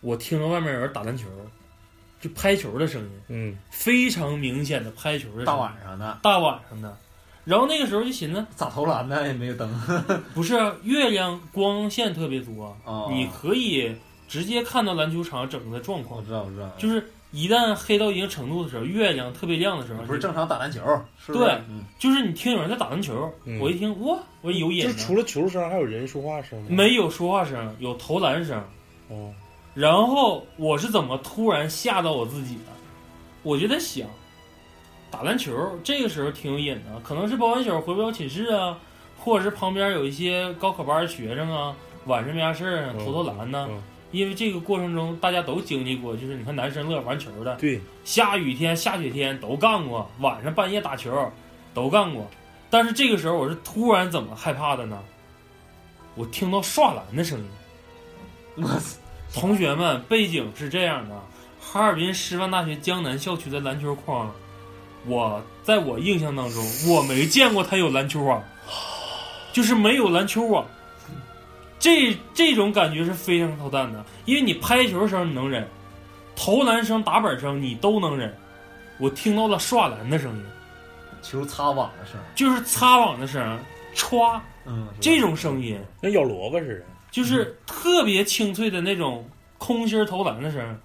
[0.00, 1.26] 我听到外面有人打篮球，
[2.20, 6.96] 就拍球的声音，嗯非常明显的拍球的声音，大晚上的大晚上的。
[7.44, 9.26] 然后那个时候就寻思，咋投篮呢？
[9.26, 9.68] 也没有灯
[10.34, 13.94] 不是啊月亮光线特别多啊，哦你可以
[14.28, 16.24] 直接看到篮球场整个的状我况。
[16.24, 17.02] 知道，我知道，就是
[17.32, 20.80] 一旦黑到一定程度的时候，月亮特别亮的时候，不是正常打篮球，
[21.18, 21.38] 是是？
[21.38, 24.92] 对嗯就是你听有人在打篮球，嗯我一听哇，我有瘾呢。
[24.92, 26.66] 就除了球声，还有人说话声吗？
[26.68, 28.62] 没有说话声，有投篮声。
[29.08, 29.32] 哦，
[29.74, 32.62] 然后我是怎么突然吓到我自己的？
[33.42, 34.06] 我就在想，
[35.10, 35.52] 打篮球
[35.82, 38.78] 这个时候挺有瘾的，可能是包完宿回不了寝室啊，
[39.18, 41.74] 或者是旁边有一些高考班的学生啊，
[42.06, 43.66] 晚上没啥事儿啊嗯投投篮呢。
[43.70, 51.30] 嗯因为这个过程中大家都经历过，就是你看男生乐玩球的，对，下雨天、下雪天都干过，晚上半夜打球
[51.72, 52.26] 都干过。
[52.68, 55.00] 但是这个时候我是突然怎么害怕的呢？
[56.16, 57.46] 我听到刷篮的声音。
[58.56, 58.98] 我操，
[59.32, 61.14] 同学们，背景是这样的：
[61.60, 64.32] 哈尔滨师范大学江南校区的篮球框，
[65.06, 68.42] 我在我印象当中，我没见过它有篮球网，
[69.52, 70.66] 就是没有篮球网。
[71.78, 75.66] 这这种感觉是非常操蛋的，因为你拍球声你能忍，
[76.36, 78.36] 投篮声、打板声你都能忍，
[78.98, 80.44] 我听到了刷篮的声音，
[81.22, 83.58] 球擦网的声儿，就是擦网的声，
[83.94, 86.84] 歘嗯，这种声音，跟咬萝卜似的。
[87.10, 90.78] 就是特别清脆的那种空心投篮的声儿。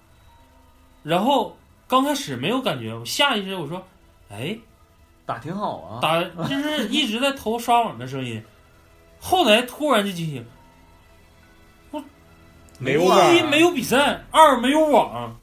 [1.02, 1.56] 然后
[1.86, 3.86] 刚开始没有感觉，我下意识我说，
[4.28, 4.58] 哎，
[5.24, 8.42] 打挺好啊，打就是一直在投刷网的声音。
[9.18, 10.44] 后来突然就惊醒，
[12.78, 15.40] 没有啊一没有比赛，二没有网，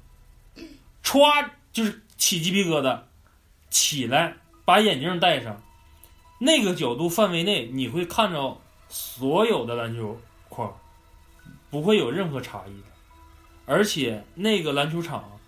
[1.04, 3.00] 歘就是起鸡皮疙瘩，
[3.70, 5.62] 起来把眼镜戴上，
[6.40, 8.58] 那个角度范围内你会看着
[8.88, 10.22] 所有的篮球框，
[11.74, 12.88] 不会有任何差异的，
[13.66, 15.40] 而且那个篮球场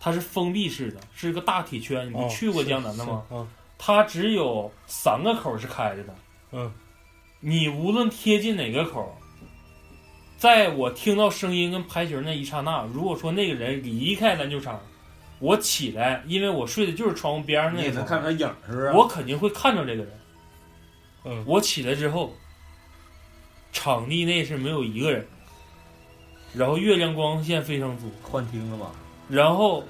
[0.00, 3.22] 它是封闭式的，是个大铁圈，你不哦去过江南的吗？
[3.76, 6.14] 它只有三个口是开着的。
[6.52, 6.72] 嗯，
[7.40, 9.14] 你无论贴近哪个口，
[10.38, 14.80] 在我听到声音跟排球那一刹那，如果说那个人离开篮球场，
[15.38, 18.90] 我起来，因为我睡的就是窗户边上那个床，能看出来影，是不是？
[18.92, 20.18] 我肯定会看着这个人。
[21.26, 22.34] 嗯我起来之后，
[23.70, 25.26] 场地内是没有一个人，
[26.54, 28.90] 然后月亮光线非常足，幻听了吧？
[29.28, 29.82] 然后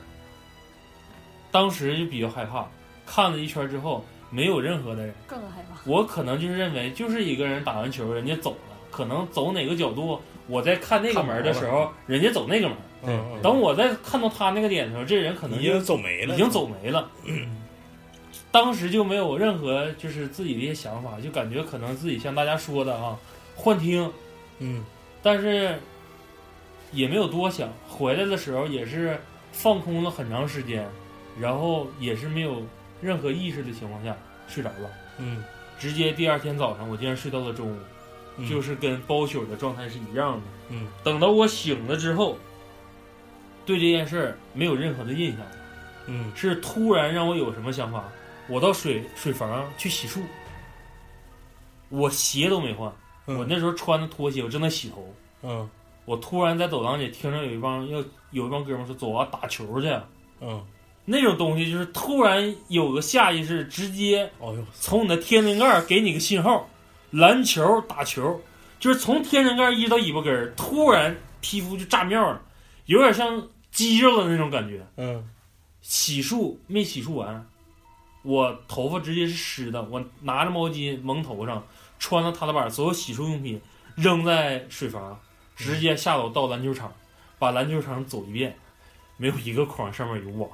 [1.51, 2.67] 当时就比较害怕，
[3.07, 5.15] 看了一圈之后没有任何的人。
[5.27, 5.79] 更害怕。
[5.85, 12.77] 我可能就是认为，就是一个人打完球，人家走了，可能走哪个角度，我在看那个门的时候，人家走那个门。
[13.07, 17.11] 嗯，嗯等我再看到他那个点的时候，这人可能已经走没了，已经走没了。
[18.51, 23.19] 当时就没有任何就是自己的一些想法，就感觉可能自己像大家说的啊，
[23.57, 24.11] 幻听，
[24.61, 24.85] 嗯
[25.23, 25.79] 但是
[26.95, 27.69] 也没有多想。
[27.89, 29.19] 回来的时候也是
[29.53, 30.89] 放空了很长时间，
[31.39, 32.63] 然后也是没有
[33.03, 34.17] 任何意识的情况下
[34.49, 34.91] 睡着了。
[35.19, 35.45] 嗯，
[35.79, 37.77] 直接第二天早上，我竟然睡到了中午，
[38.39, 40.43] 嗯就是跟包宿的状态是一样的。
[40.71, 42.39] 嗯，等到我醒了之后，
[43.67, 45.47] 对这件事儿没有任何的印象，
[46.07, 48.05] 嗯是突然让我有什么想法？
[48.49, 50.21] 我到水水房去洗漱，
[51.89, 52.93] 我鞋都没换，
[53.27, 55.15] 嗯我那时候穿的拖鞋，我正在洗头。
[55.43, 55.69] 嗯
[56.05, 59.89] 我突然在走廊里听着有一帮要有一帮哥们说走啊打球去，
[60.41, 60.65] 嗯，
[61.05, 66.69] 那种东西就是突然有个下意识，直接哦呦，从你的天灵盖给你个信号，
[67.11, 68.41] 篮球打球，
[68.79, 72.43] 就是从天灵盖一直到尾巴根儿，突然皮肤就炸庙了，
[72.87, 74.87] 有点像肌肉的那种感觉。
[74.97, 75.29] 嗯
[75.81, 77.47] 洗漱没洗漱完，
[78.23, 81.63] 我头发直接是湿的，我拿着毛巾蒙头上，
[81.99, 83.61] 穿了踏拉板，所有洗漱用品
[83.95, 85.21] 扔在水房，
[85.55, 86.93] 直接下楼到篮球场，
[87.39, 88.57] 把篮球场走一遍，
[89.17, 90.51] 没有一个框上面有网。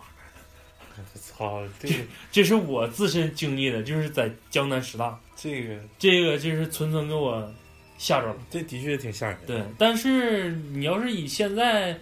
[1.15, 1.95] 操，这个
[2.31, 7.51] 这是我自身经历的，就是在江南师大，这个这个就是纯纯给我
[7.97, 8.37] 吓着了。
[8.51, 9.47] 这的确挺吓人的。
[9.47, 11.99] 对，但是你要是以现在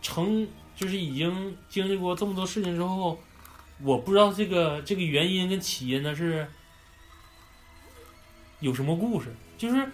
[0.00, 0.46] 成
[0.76, 3.18] 就是已经经历过这么多事情之后，
[3.82, 6.46] 我不知道这个这个原因跟起因呢是
[8.60, 9.84] 有什么故事，就是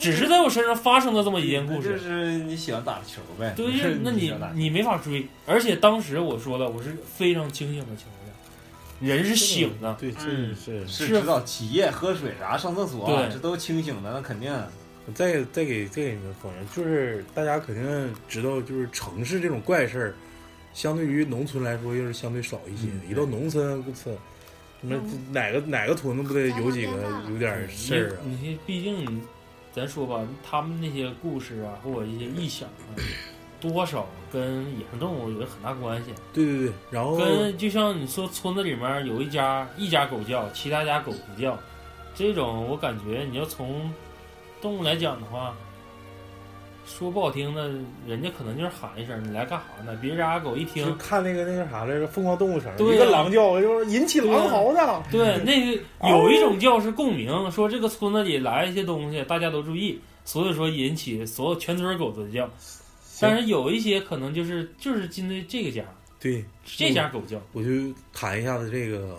[0.00, 1.98] 只是在我身上发生的这么一件故事就。
[1.98, 3.52] 是你喜欢打球呗？
[3.54, 14.52] 对是，那你你没法追，而且当时我说了，我是非常清醒的情况下，人是醒的，对，这嗯是是是知道起夜、喝水啥、上厕所，对这都清醒的，那肯定。
[15.14, 20.14] 再再给再给你们说，就是大家肯定知道，就是城市这种怪事儿，
[20.72, 22.86] 相对于农村来说，又是相对少一些。
[22.92, 24.10] 嗯一到农村，我操，
[24.80, 26.92] 他妈嗯哪个哪个屯子不得有几个
[27.28, 28.22] 有点事儿啊？
[28.24, 29.20] 你你毕竟，
[29.72, 32.98] 咱说吧，他们那些故事啊，或者一些臆想啊，
[33.60, 36.10] 多少跟野生动物有很大关系。
[36.32, 41.58] 对对对，然后跟就像你说，村子里面有一家一家狗叫，其他家狗不叫，
[42.14, 43.92] 这种我感觉你要从
[44.60, 45.54] 动物来讲的话，
[46.98, 47.70] 说不好听的，
[48.06, 55.02] 人家可能就是喊一声“你来干啥呢”，别人家狗一听就，看那个那个啥来着，《疯狂动物城》，对啊一个狼叫，就是引起狼嚎的。
[55.10, 62.50] 对，那个有一种叫是共鸣，说这个村子里来一些东西，大家都注意，所以说引起所有全村狗都叫。
[63.20, 65.84] 但是有一些可能就是就是针对这个家
[66.18, 67.70] 对，这家狗叫，我就
[68.12, 69.16] 谈一下子这个，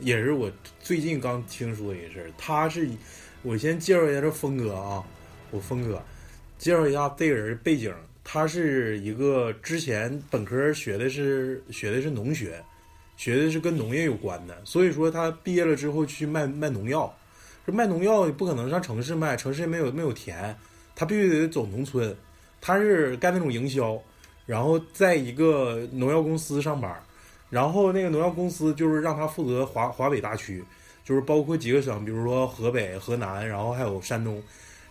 [0.00, 0.50] 也是我
[0.80, 2.30] 最近刚听说一个事儿。
[2.36, 2.88] 他是，
[3.42, 5.02] 我先介绍一下这峰哥啊，
[5.50, 6.02] 我峰哥，
[6.64, 7.94] 介绍一下这个人背景。
[8.26, 12.58] 他是一个之前本科学的是学的是农学，
[13.18, 17.14] 学的是跟农业有关的，所以说他毕业了之后去卖卖农药。
[17.66, 20.56] 这卖农药也不可能上城市卖，城市没有没有田，
[20.96, 22.16] 他必须得走农村。
[22.62, 24.00] 他是干那种营销，
[24.46, 26.98] 然后在一个农药公司上班。
[27.50, 30.64] 然后那个农药公司就是让他负责华华北大区，
[31.04, 34.42] 就是包括几个省，比如说河北、河南，然后还有山东。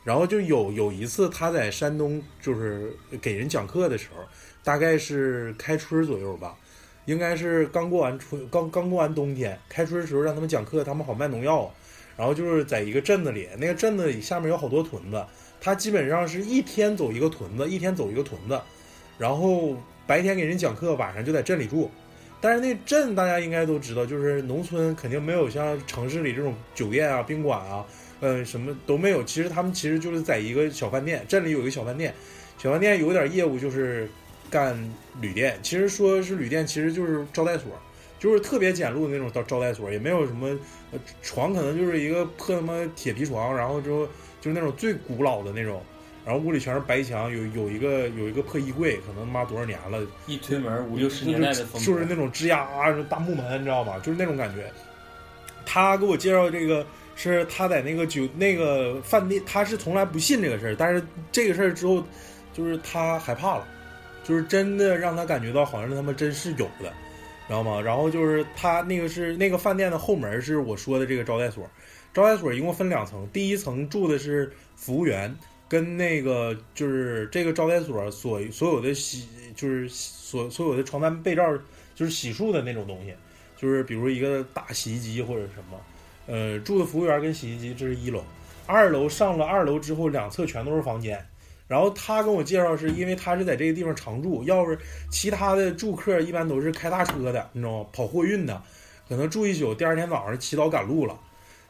[0.04, 4.24] 然后就有有一次他在山东就是给人讲课的时候，
[4.64, 6.56] 大概是开春左右吧，
[7.06, 11.74] 应该是刚过完春，刚刚过完冬天，开春的时候让他们讲课，他们好卖农药。
[12.16, 15.26] 然后就是在一个镇子里，那个镇子里下面有好多屯子，
[15.60, 18.62] 他基本上是一天走一个屯子，一天走一个屯子，
[19.18, 19.76] 然后
[20.06, 21.90] 白天给人讲课，晚上就在镇里住。
[22.44, 27.86] 但是那镇大家应该都知道，就是农村肯定没有像城市里这种酒店啊、宾馆啊，
[28.20, 29.24] 呃，什么都没有。
[29.24, 32.14] 其实他们其实就是在一个小饭店，镇里有一个小饭店，
[32.58, 34.10] 小饭店有点业务就是
[34.50, 34.78] 干
[35.22, 35.58] 旅店。
[35.64, 37.72] 其实说是旅店，其实就是招待所，
[38.20, 40.54] 就是特别简陋的那种招招待所，也没有什么
[41.22, 44.06] 床，可能就是一个破他妈铁皮床，然后之后
[44.42, 45.82] 就是那种最古老的那种。
[46.26, 54.00] 然后屋里全是白墙，有有一个有一个破衣柜，可能他妈多少年了，一推门五六十年代的风格，就是那种吱呀啊大木门，你知道吗？
[54.00, 54.72] 就是那种感觉。
[55.66, 62.02] 他给我介绍这个是他在那个酒那个饭店，他是从来不信这个事儿，但是这个事儿之后，
[62.54, 63.68] 就是他害怕了，
[64.24, 66.92] 就是真的让他感觉到好像是他妈真是有的，
[67.48, 67.82] 知道吗？
[67.82, 71.70] 然后就是他那个是那个饭店的后门是我说的这个招待所，
[72.14, 75.36] 招待所一共分两层，第一层住的是服务员。
[75.74, 81.44] 跟那个就是这个招待所所所有的洗就是所所有的床单被罩
[81.96, 83.12] 就是洗漱的那种东西，
[83.58, 85.82] 就是比如一个大洗衣机或者什么，
[86.28, 88.24] 呃，住的服务员跟洗衣机这是一楼，
[88.68, 91.26] 二楼上了二楼之后两侧全都是房间，
[91.68, 94.78] 然后他跟我介绍是因为他是在这个地方常住，要是
[95.10, 97.90] 其他的住客一般都是开大车的，你知道吗？
[97.92, 98.62] 跑货运的，
[99.10, 101.20] 可能住一宿，第二天早上起早赶路了。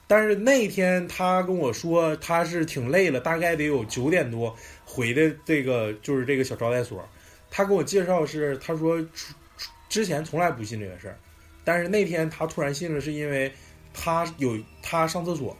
[0.06, 7.04] 但是那天他跟我说他是挺累了，大概得有九点多回的这个就是这个小招待所。
[7.50, 9.04] 他跟我介绍是他说
[9.88, 11.18] 之前从来不信这个事儿，
[11.64, 13.52] 但是那天他突然信了，是因为
[13.94, 15.56] 他有他上厕所，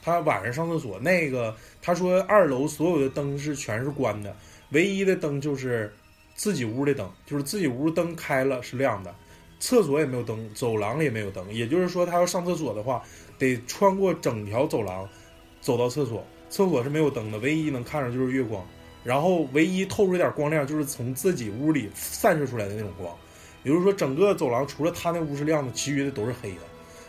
[0.00, 4.34] 他晚上上厕所那个他说二楼所有的灯是全是关的，
[4.70, 5.92] 唯一的灯就是
[6.34, 9.14] 自己屋的灯，就是自己屋灯开了是亮的，
[9.58, 13.02] 厕所也没有灯，走廊也没有灯，也就是说他要上厕所的话。
[13.38, 15.08] 得穿过整条走廊，
[15.60, 16.24] 走到厕所。
[16.50, 18.66] 厕所是没有灯的，唯一能看着就是月光。
[19.04, 23.14] 然后唯一透出一点光亮，就是从自己屋里散射出来的那种光。
[23.64, 26.62] 也就是说，整个走廊除了他那屋是亮的，其余的都是黑的。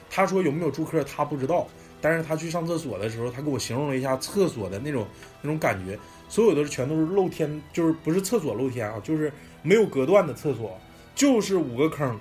[0.10, 1.68] 他说有没有住客他不知道，
[2.02, 5.06] 但是他去上厕所的时候，他给我形容了一下厕所的那种
[5.42, 10.78] 那种感觉，所有的全都是露天，就是不是厕所露天啊，就是没有隔断的厕所，
[11.16, 12.20] 就是五个坑。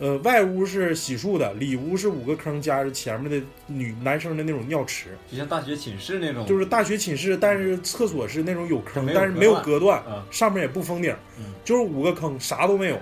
[0.00, 12.98] 呃，外屋是洗漱的，里屋是五个坑加着前面的女男生的那种尿池，就像大学寝室那种，就是大学寝室，但是厕所是那种有坑，有但是没有隔断，嗯上面也不封顶，嗯就是五个坑，啥都没有。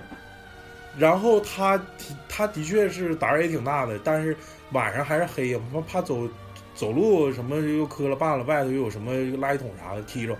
[0.97, 1.81] 然后他
[2.27, 4.35] 他的确是胆儿也挺大的，但是
[4.73, 6.27] 晚上还是黑呀，怕怕走
[6.75, 10.37] 走路什么又磕了绊了，外头又有什么垃圾桶啥的踢着，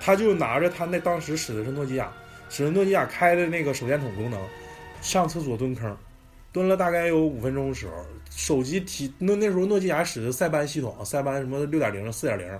[0.00, 2.10] 他就拿着他那当时使的是诺基亚，
[2.48, 4.40] 使的诺基亚开的那个手电筒功能，
[5.00, 5.96] 上厕所蹲坑，
[6.52, 7.92] 蹲了大概有五分钟的时候，
[8.30, 12.58] 手机提那那时候诺基亚使的塞班系统，塞班什么六点零、四点零，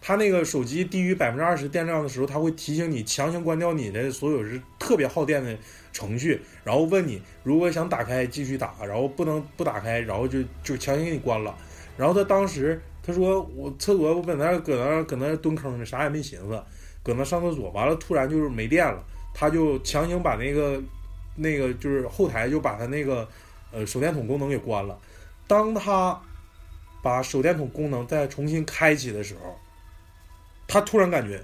[0.00, 5.56] 它那个手机低于百分之二十电量的时候，它会提醒你强行关掉你的所有是特别耗电的
[5.92, 11.56] 程序，然后问你如果想打开继续打，然后不能不打开，然后就就强行给你关了。
[11.96, 16.62] 然后他当时他说我厕所我本来搁那搁那蹲坑呢，啥也没寻思，
[17.02, 19.04] 搁那上厕所，完了突然就是没电了，
[19.34, 20.82] 他就强行把那个
[21.40, 23.28] 那个就是后台就把他那个
[23.72, 24.98] 呃手电筒功能给关了。
[25.46, 26.20] 当他
[27.02, 29.58] 把手电筒功能再重新开启的时候，
[30.68, 31.42] 他突然感觉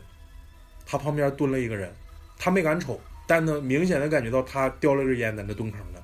[0.84, 1.92] 他旁边蹲了一个人，
[2.38, 6.00] 他没敢瞅，但呢明显的感觉到他叼了根烟在那蹲坑呢，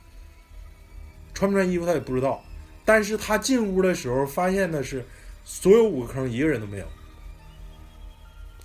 [1.34, 2.42] 穿不穿衣服他也不知道。
[2.84, 5.04] 但是他进屋的时候发现的是，
[5.44, 6.86] 所有五个坑一个人都没有，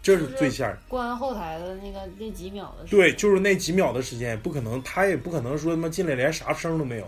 [0.08, 0.78] 这是最吓人。
[0.88, 7.06] 关后台的那个那几秒的时间，对，就是那几秒的时间，不可能，他也不可能说他妈进来连啥声都没有，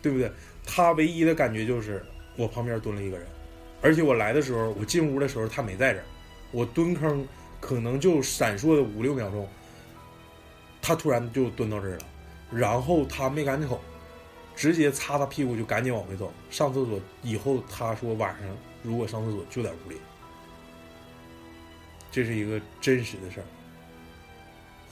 [0.00, 0.30] 对不对？
[0.64, 2.00] 他唯一的感觉就是
[2.36, 3.26] 我旁边蹲了一个人，
[3.82, 6.04] 而且我来的时候，我进屋的时候他没在这儿，
[6.52, 7.26] 我蹲坑
[7.60, 9.48] 可能就闪烁的五六秒钟，
[10.80, 12.04] 他突然就蹲到这儿了，
[12.52, 13.80] 然后他没敢瞅，
[14.54, 19.96] 直接擦擦屁股就赶紧往回走，上厕所以后他说晚上如果上厕所就在屋里，
[22.18, 23.46] 这是一个真实的事儿。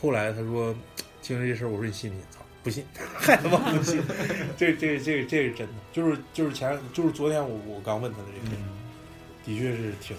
[0.00, 0.72] 后来他说，
[1.20, 2.24] 经历这事儿，我说你信不信？
[2.30, 2.84] 操，不信，
[3.18, 4.00] 还他妈不信。
[4.56, 8.56] 这这这这是真的，就是就是前就是昨天我我刚问他的这个，
[9.44, 10.16] 的确是挺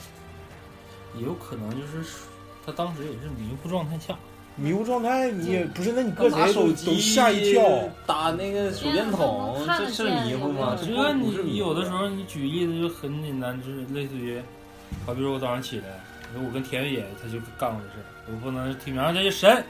[1.16, 2.04] 也有可能就是
[2.66, 4.18] 他当时也是迷糊状态下，
[4.58, 5.32] 迷糊状态。
[5.32, 7.64] 你也不是，那你搁拿谁都手机都吓一跳。
[8.06, 10.78] 打那个手电筒，这是迷糊吗？
[10.78, 14.42] 这你有的时候你举例子就很简单，就是类似于，
[15.06, 15.86] 好比说我早上起来，
[16.17, 19.64] 我说我跟田野他就干过这事儿，我不能提名这就神，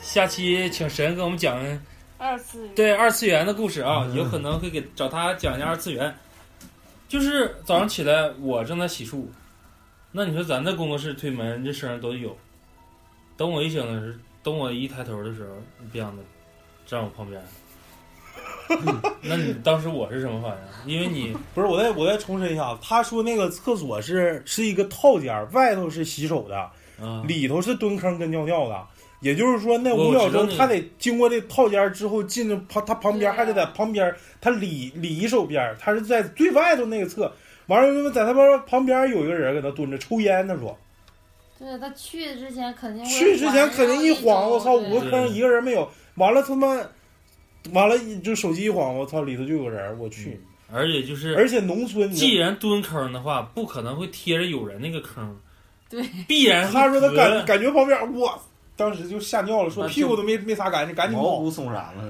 [0.00, 1.58] 下期请神给我们讲
[2.18, 4.14] 二次元对二次元的故事啊，嗯。
[4.14, 6.14] 有可能会给找他讲一下二次元。
[7.08, 9.26] 就是早上起来我正在洗漱，
[10.10, 12.36] 那你说咱的工作室推门这声儿都有，
[13.36, 16.22] 等我一醒的时候，等我一抬头的时候，你别想他
[16.84, 17.40] 站我旁边。
[19.22, 20.56] 那你当时我是什么反
[20.86, 20.94] 应？
[20.94, 26.56] 因为你 不是，我再我再重申一下，他说那个厕所是是一个套间，外头是洗手的，
[27.00, 28.86] 啊，里头是蹲坑跟尿尿的。
[29.20, 37.32] 也就是说，那五秒钟他得经过这套间之后，进了旁他旁边还得在旁边，他里里手边，他是在最外头那个侧。
[37.66, 40.78] 完了，在他旁旁边有一个人搁那蹲着抽烟，他说
[41.58, 45.90] 对他去之前肯定去之前肯定一晃，我操，五个坑一个人没有。
[46.16, 46.78] 完了他妈，
[47.72, 50.40] 完了就手机一晃，我操，里头就有人，我去。
[50.72, 55.36] 而且就是，而且农村，你既然蹲坑的话，不可能会贴着有人那个坑，
[55.88, 58.36] 对，必然他说他感感觉旁边，哇，
[58.74, 61.22] 当时就吓尿了，说屁股都没没擦干净，赶紧跑。
[61.22, 62.02] 毛骨悚然了。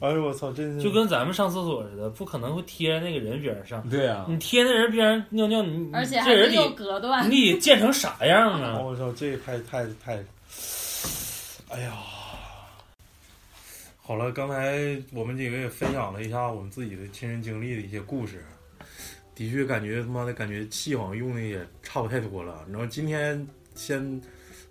[0.00, 3.86] 哎呦我操，真是就跟咱们上厕所似的，不可能会贴着那个人边上。
[3.90, 8.80] 对呀、你贴那人边上尿尿，你而且这人还没有得隔断，你得建成啥样啊？
[8.80, 10.14] 我操，这太太太，
[11.68, 11.92] 哎呀！
[14.08, 18.42] 好了，刚才我们几个也分享了一下我们自己的亲身经历的一些故事，
[19.34, 22.64] 的确感觉他妈的感觉气好像用的也差不太多了。
[22.70, 24.18] 然后今天先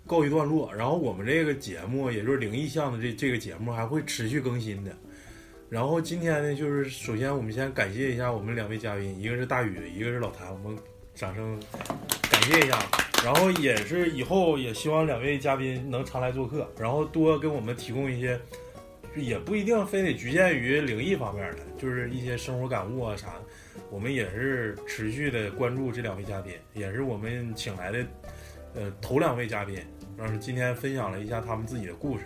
[0.08, 4.90] 告一段落，然后我们这个节目也就是灵异项的这这个节目还会持续更新的。
[5.70, 10.76] 然后今天呢，就是首先我们先感谢一下我们两位嘉宾，一个是大宇，一个是老谭，我们
[11.14, 11.62] 掌声
[12.28, 12.76] 感谢一下。
[13.24, 18.40] 然后也是以后也希望两位嘉宾能常来做客，然后多给我们提供一些，
[19.16, 23.42] 也不一定非得局限于灵异方面的，就是一些生活感悟啊啥的。
[23.90, 28.06] 我们也是持续的关注这两位嘉宾，也是我们请来的
[28.74, 29.78] 呃头两位嘉宾，
[30.16, 32.24] 然后今天分享了一下他们自己的故事。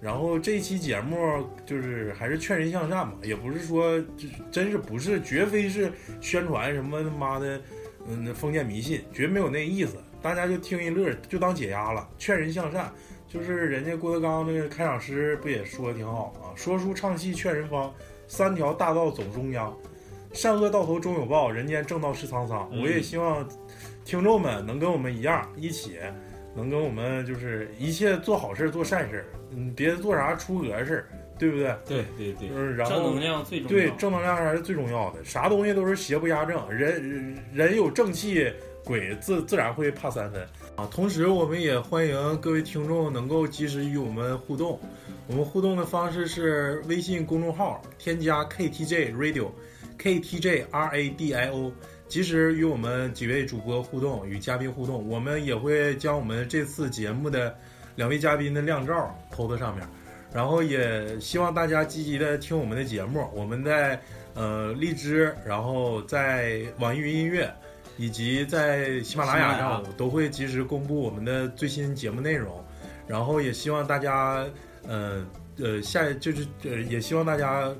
[0.00, 5.90] 然后这一期节目就是还是劝人向善嘛，也不是说就真是不是，绝非是
[6.20, 7.60] 宣传什么他妈的
[8.08, 9.96] 嗯封建迷信，绝没有那意思。
[10.22, 12.92] 大家就听一乐，就当解压了，劝人向善。
[13.28, 16.50] 就是人家郭德纲那个开场诗不也说的挺好吗？
[16.54, 17.92] 说书唱戏劝人方，
[18.28, 19.76] 三条大道走中央，
[20.32, 22.68] 善恶到头终有报，人间正道是沧桑。
[22.72, 23.46] 嗯我也希望
[24.04, 25.98] 听众们能跟我们一样，一起
[26.54, 31.06] 能跟我们就是一切做好事、做善事，嗯，别做啥出格事儿，
[31.38, 31.76] 对不对？
[31.86, 33.76] 对对对，嗯，然后正能量最重要。
[33.76, 35.24] 对，正能量还是最重要的。
[35.24, 38.50] 啥东西都是邪不压正，人人有正气，
[38.84, 40.46] 鬼自自然会怕三分
[40.76, 40.86] 啊。
[40.90, 44.78] 同时，我们也欢迎各位听众能够及时与我们互动。
[45.26, 51.72] 我们互动的方式是微信公众号添加 KTJ Radio，KTJ R A D I O，
[52.06, 55.08] 及时与我们几位主播互动，与嘉宾互动。
[55.08, 57.52] 我们也会将我们这次节目的
[57.96, 59.84] 两位嘉宾的靓照抛到上面，
[60.32, 63.28] 然后也希望大家积极的听我们的节目。
[63.34, 64.00] 我们在
[64.34, 67.52] 呃荔枝，然后在网易云音乐。
[67.96, 72.62] 以及在喜马拉雅上都会及时公布我们的最新节目内容，
[73.06, 74.44] 然后也希望大家，
[74.86, 75.24] 呃
[75.58, 77.72] 呃下就是呃也希望大家，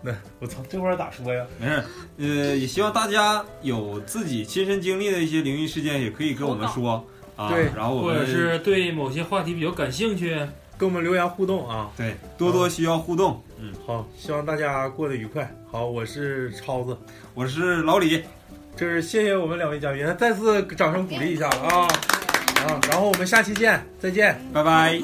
[0.00, 1.46] 那我操这块咋说呀？
[1.58, 1.84] 没事，
[2.18, 2.26] 呃
[2.56, 7.04] 也希望大家有自己亲身经历的一些灵异事件，也可以跟我们说
[7.34, 7.48] 啊。
[7.48, 10.36] 对，然后我们或者是对某些话题比较感兴趣，
[10.78, 11.90] 跟我们留言互动啊。
[11.96, 13.42] 对，多多需要互动。
[13.58, 15.50] 嗯，好，希望大家过得愉快。
[15.72, 16.96] 好，我是超子，
[17.34, 18.22] 我是老李。
[18.76, 21.86] 这是谢谢我们两位嘉宾，再次掌声鼓励一下啊
[22.66, 22.80] 啊！
[22.88, 25.00] 然后我们下期见，再见，拜拜。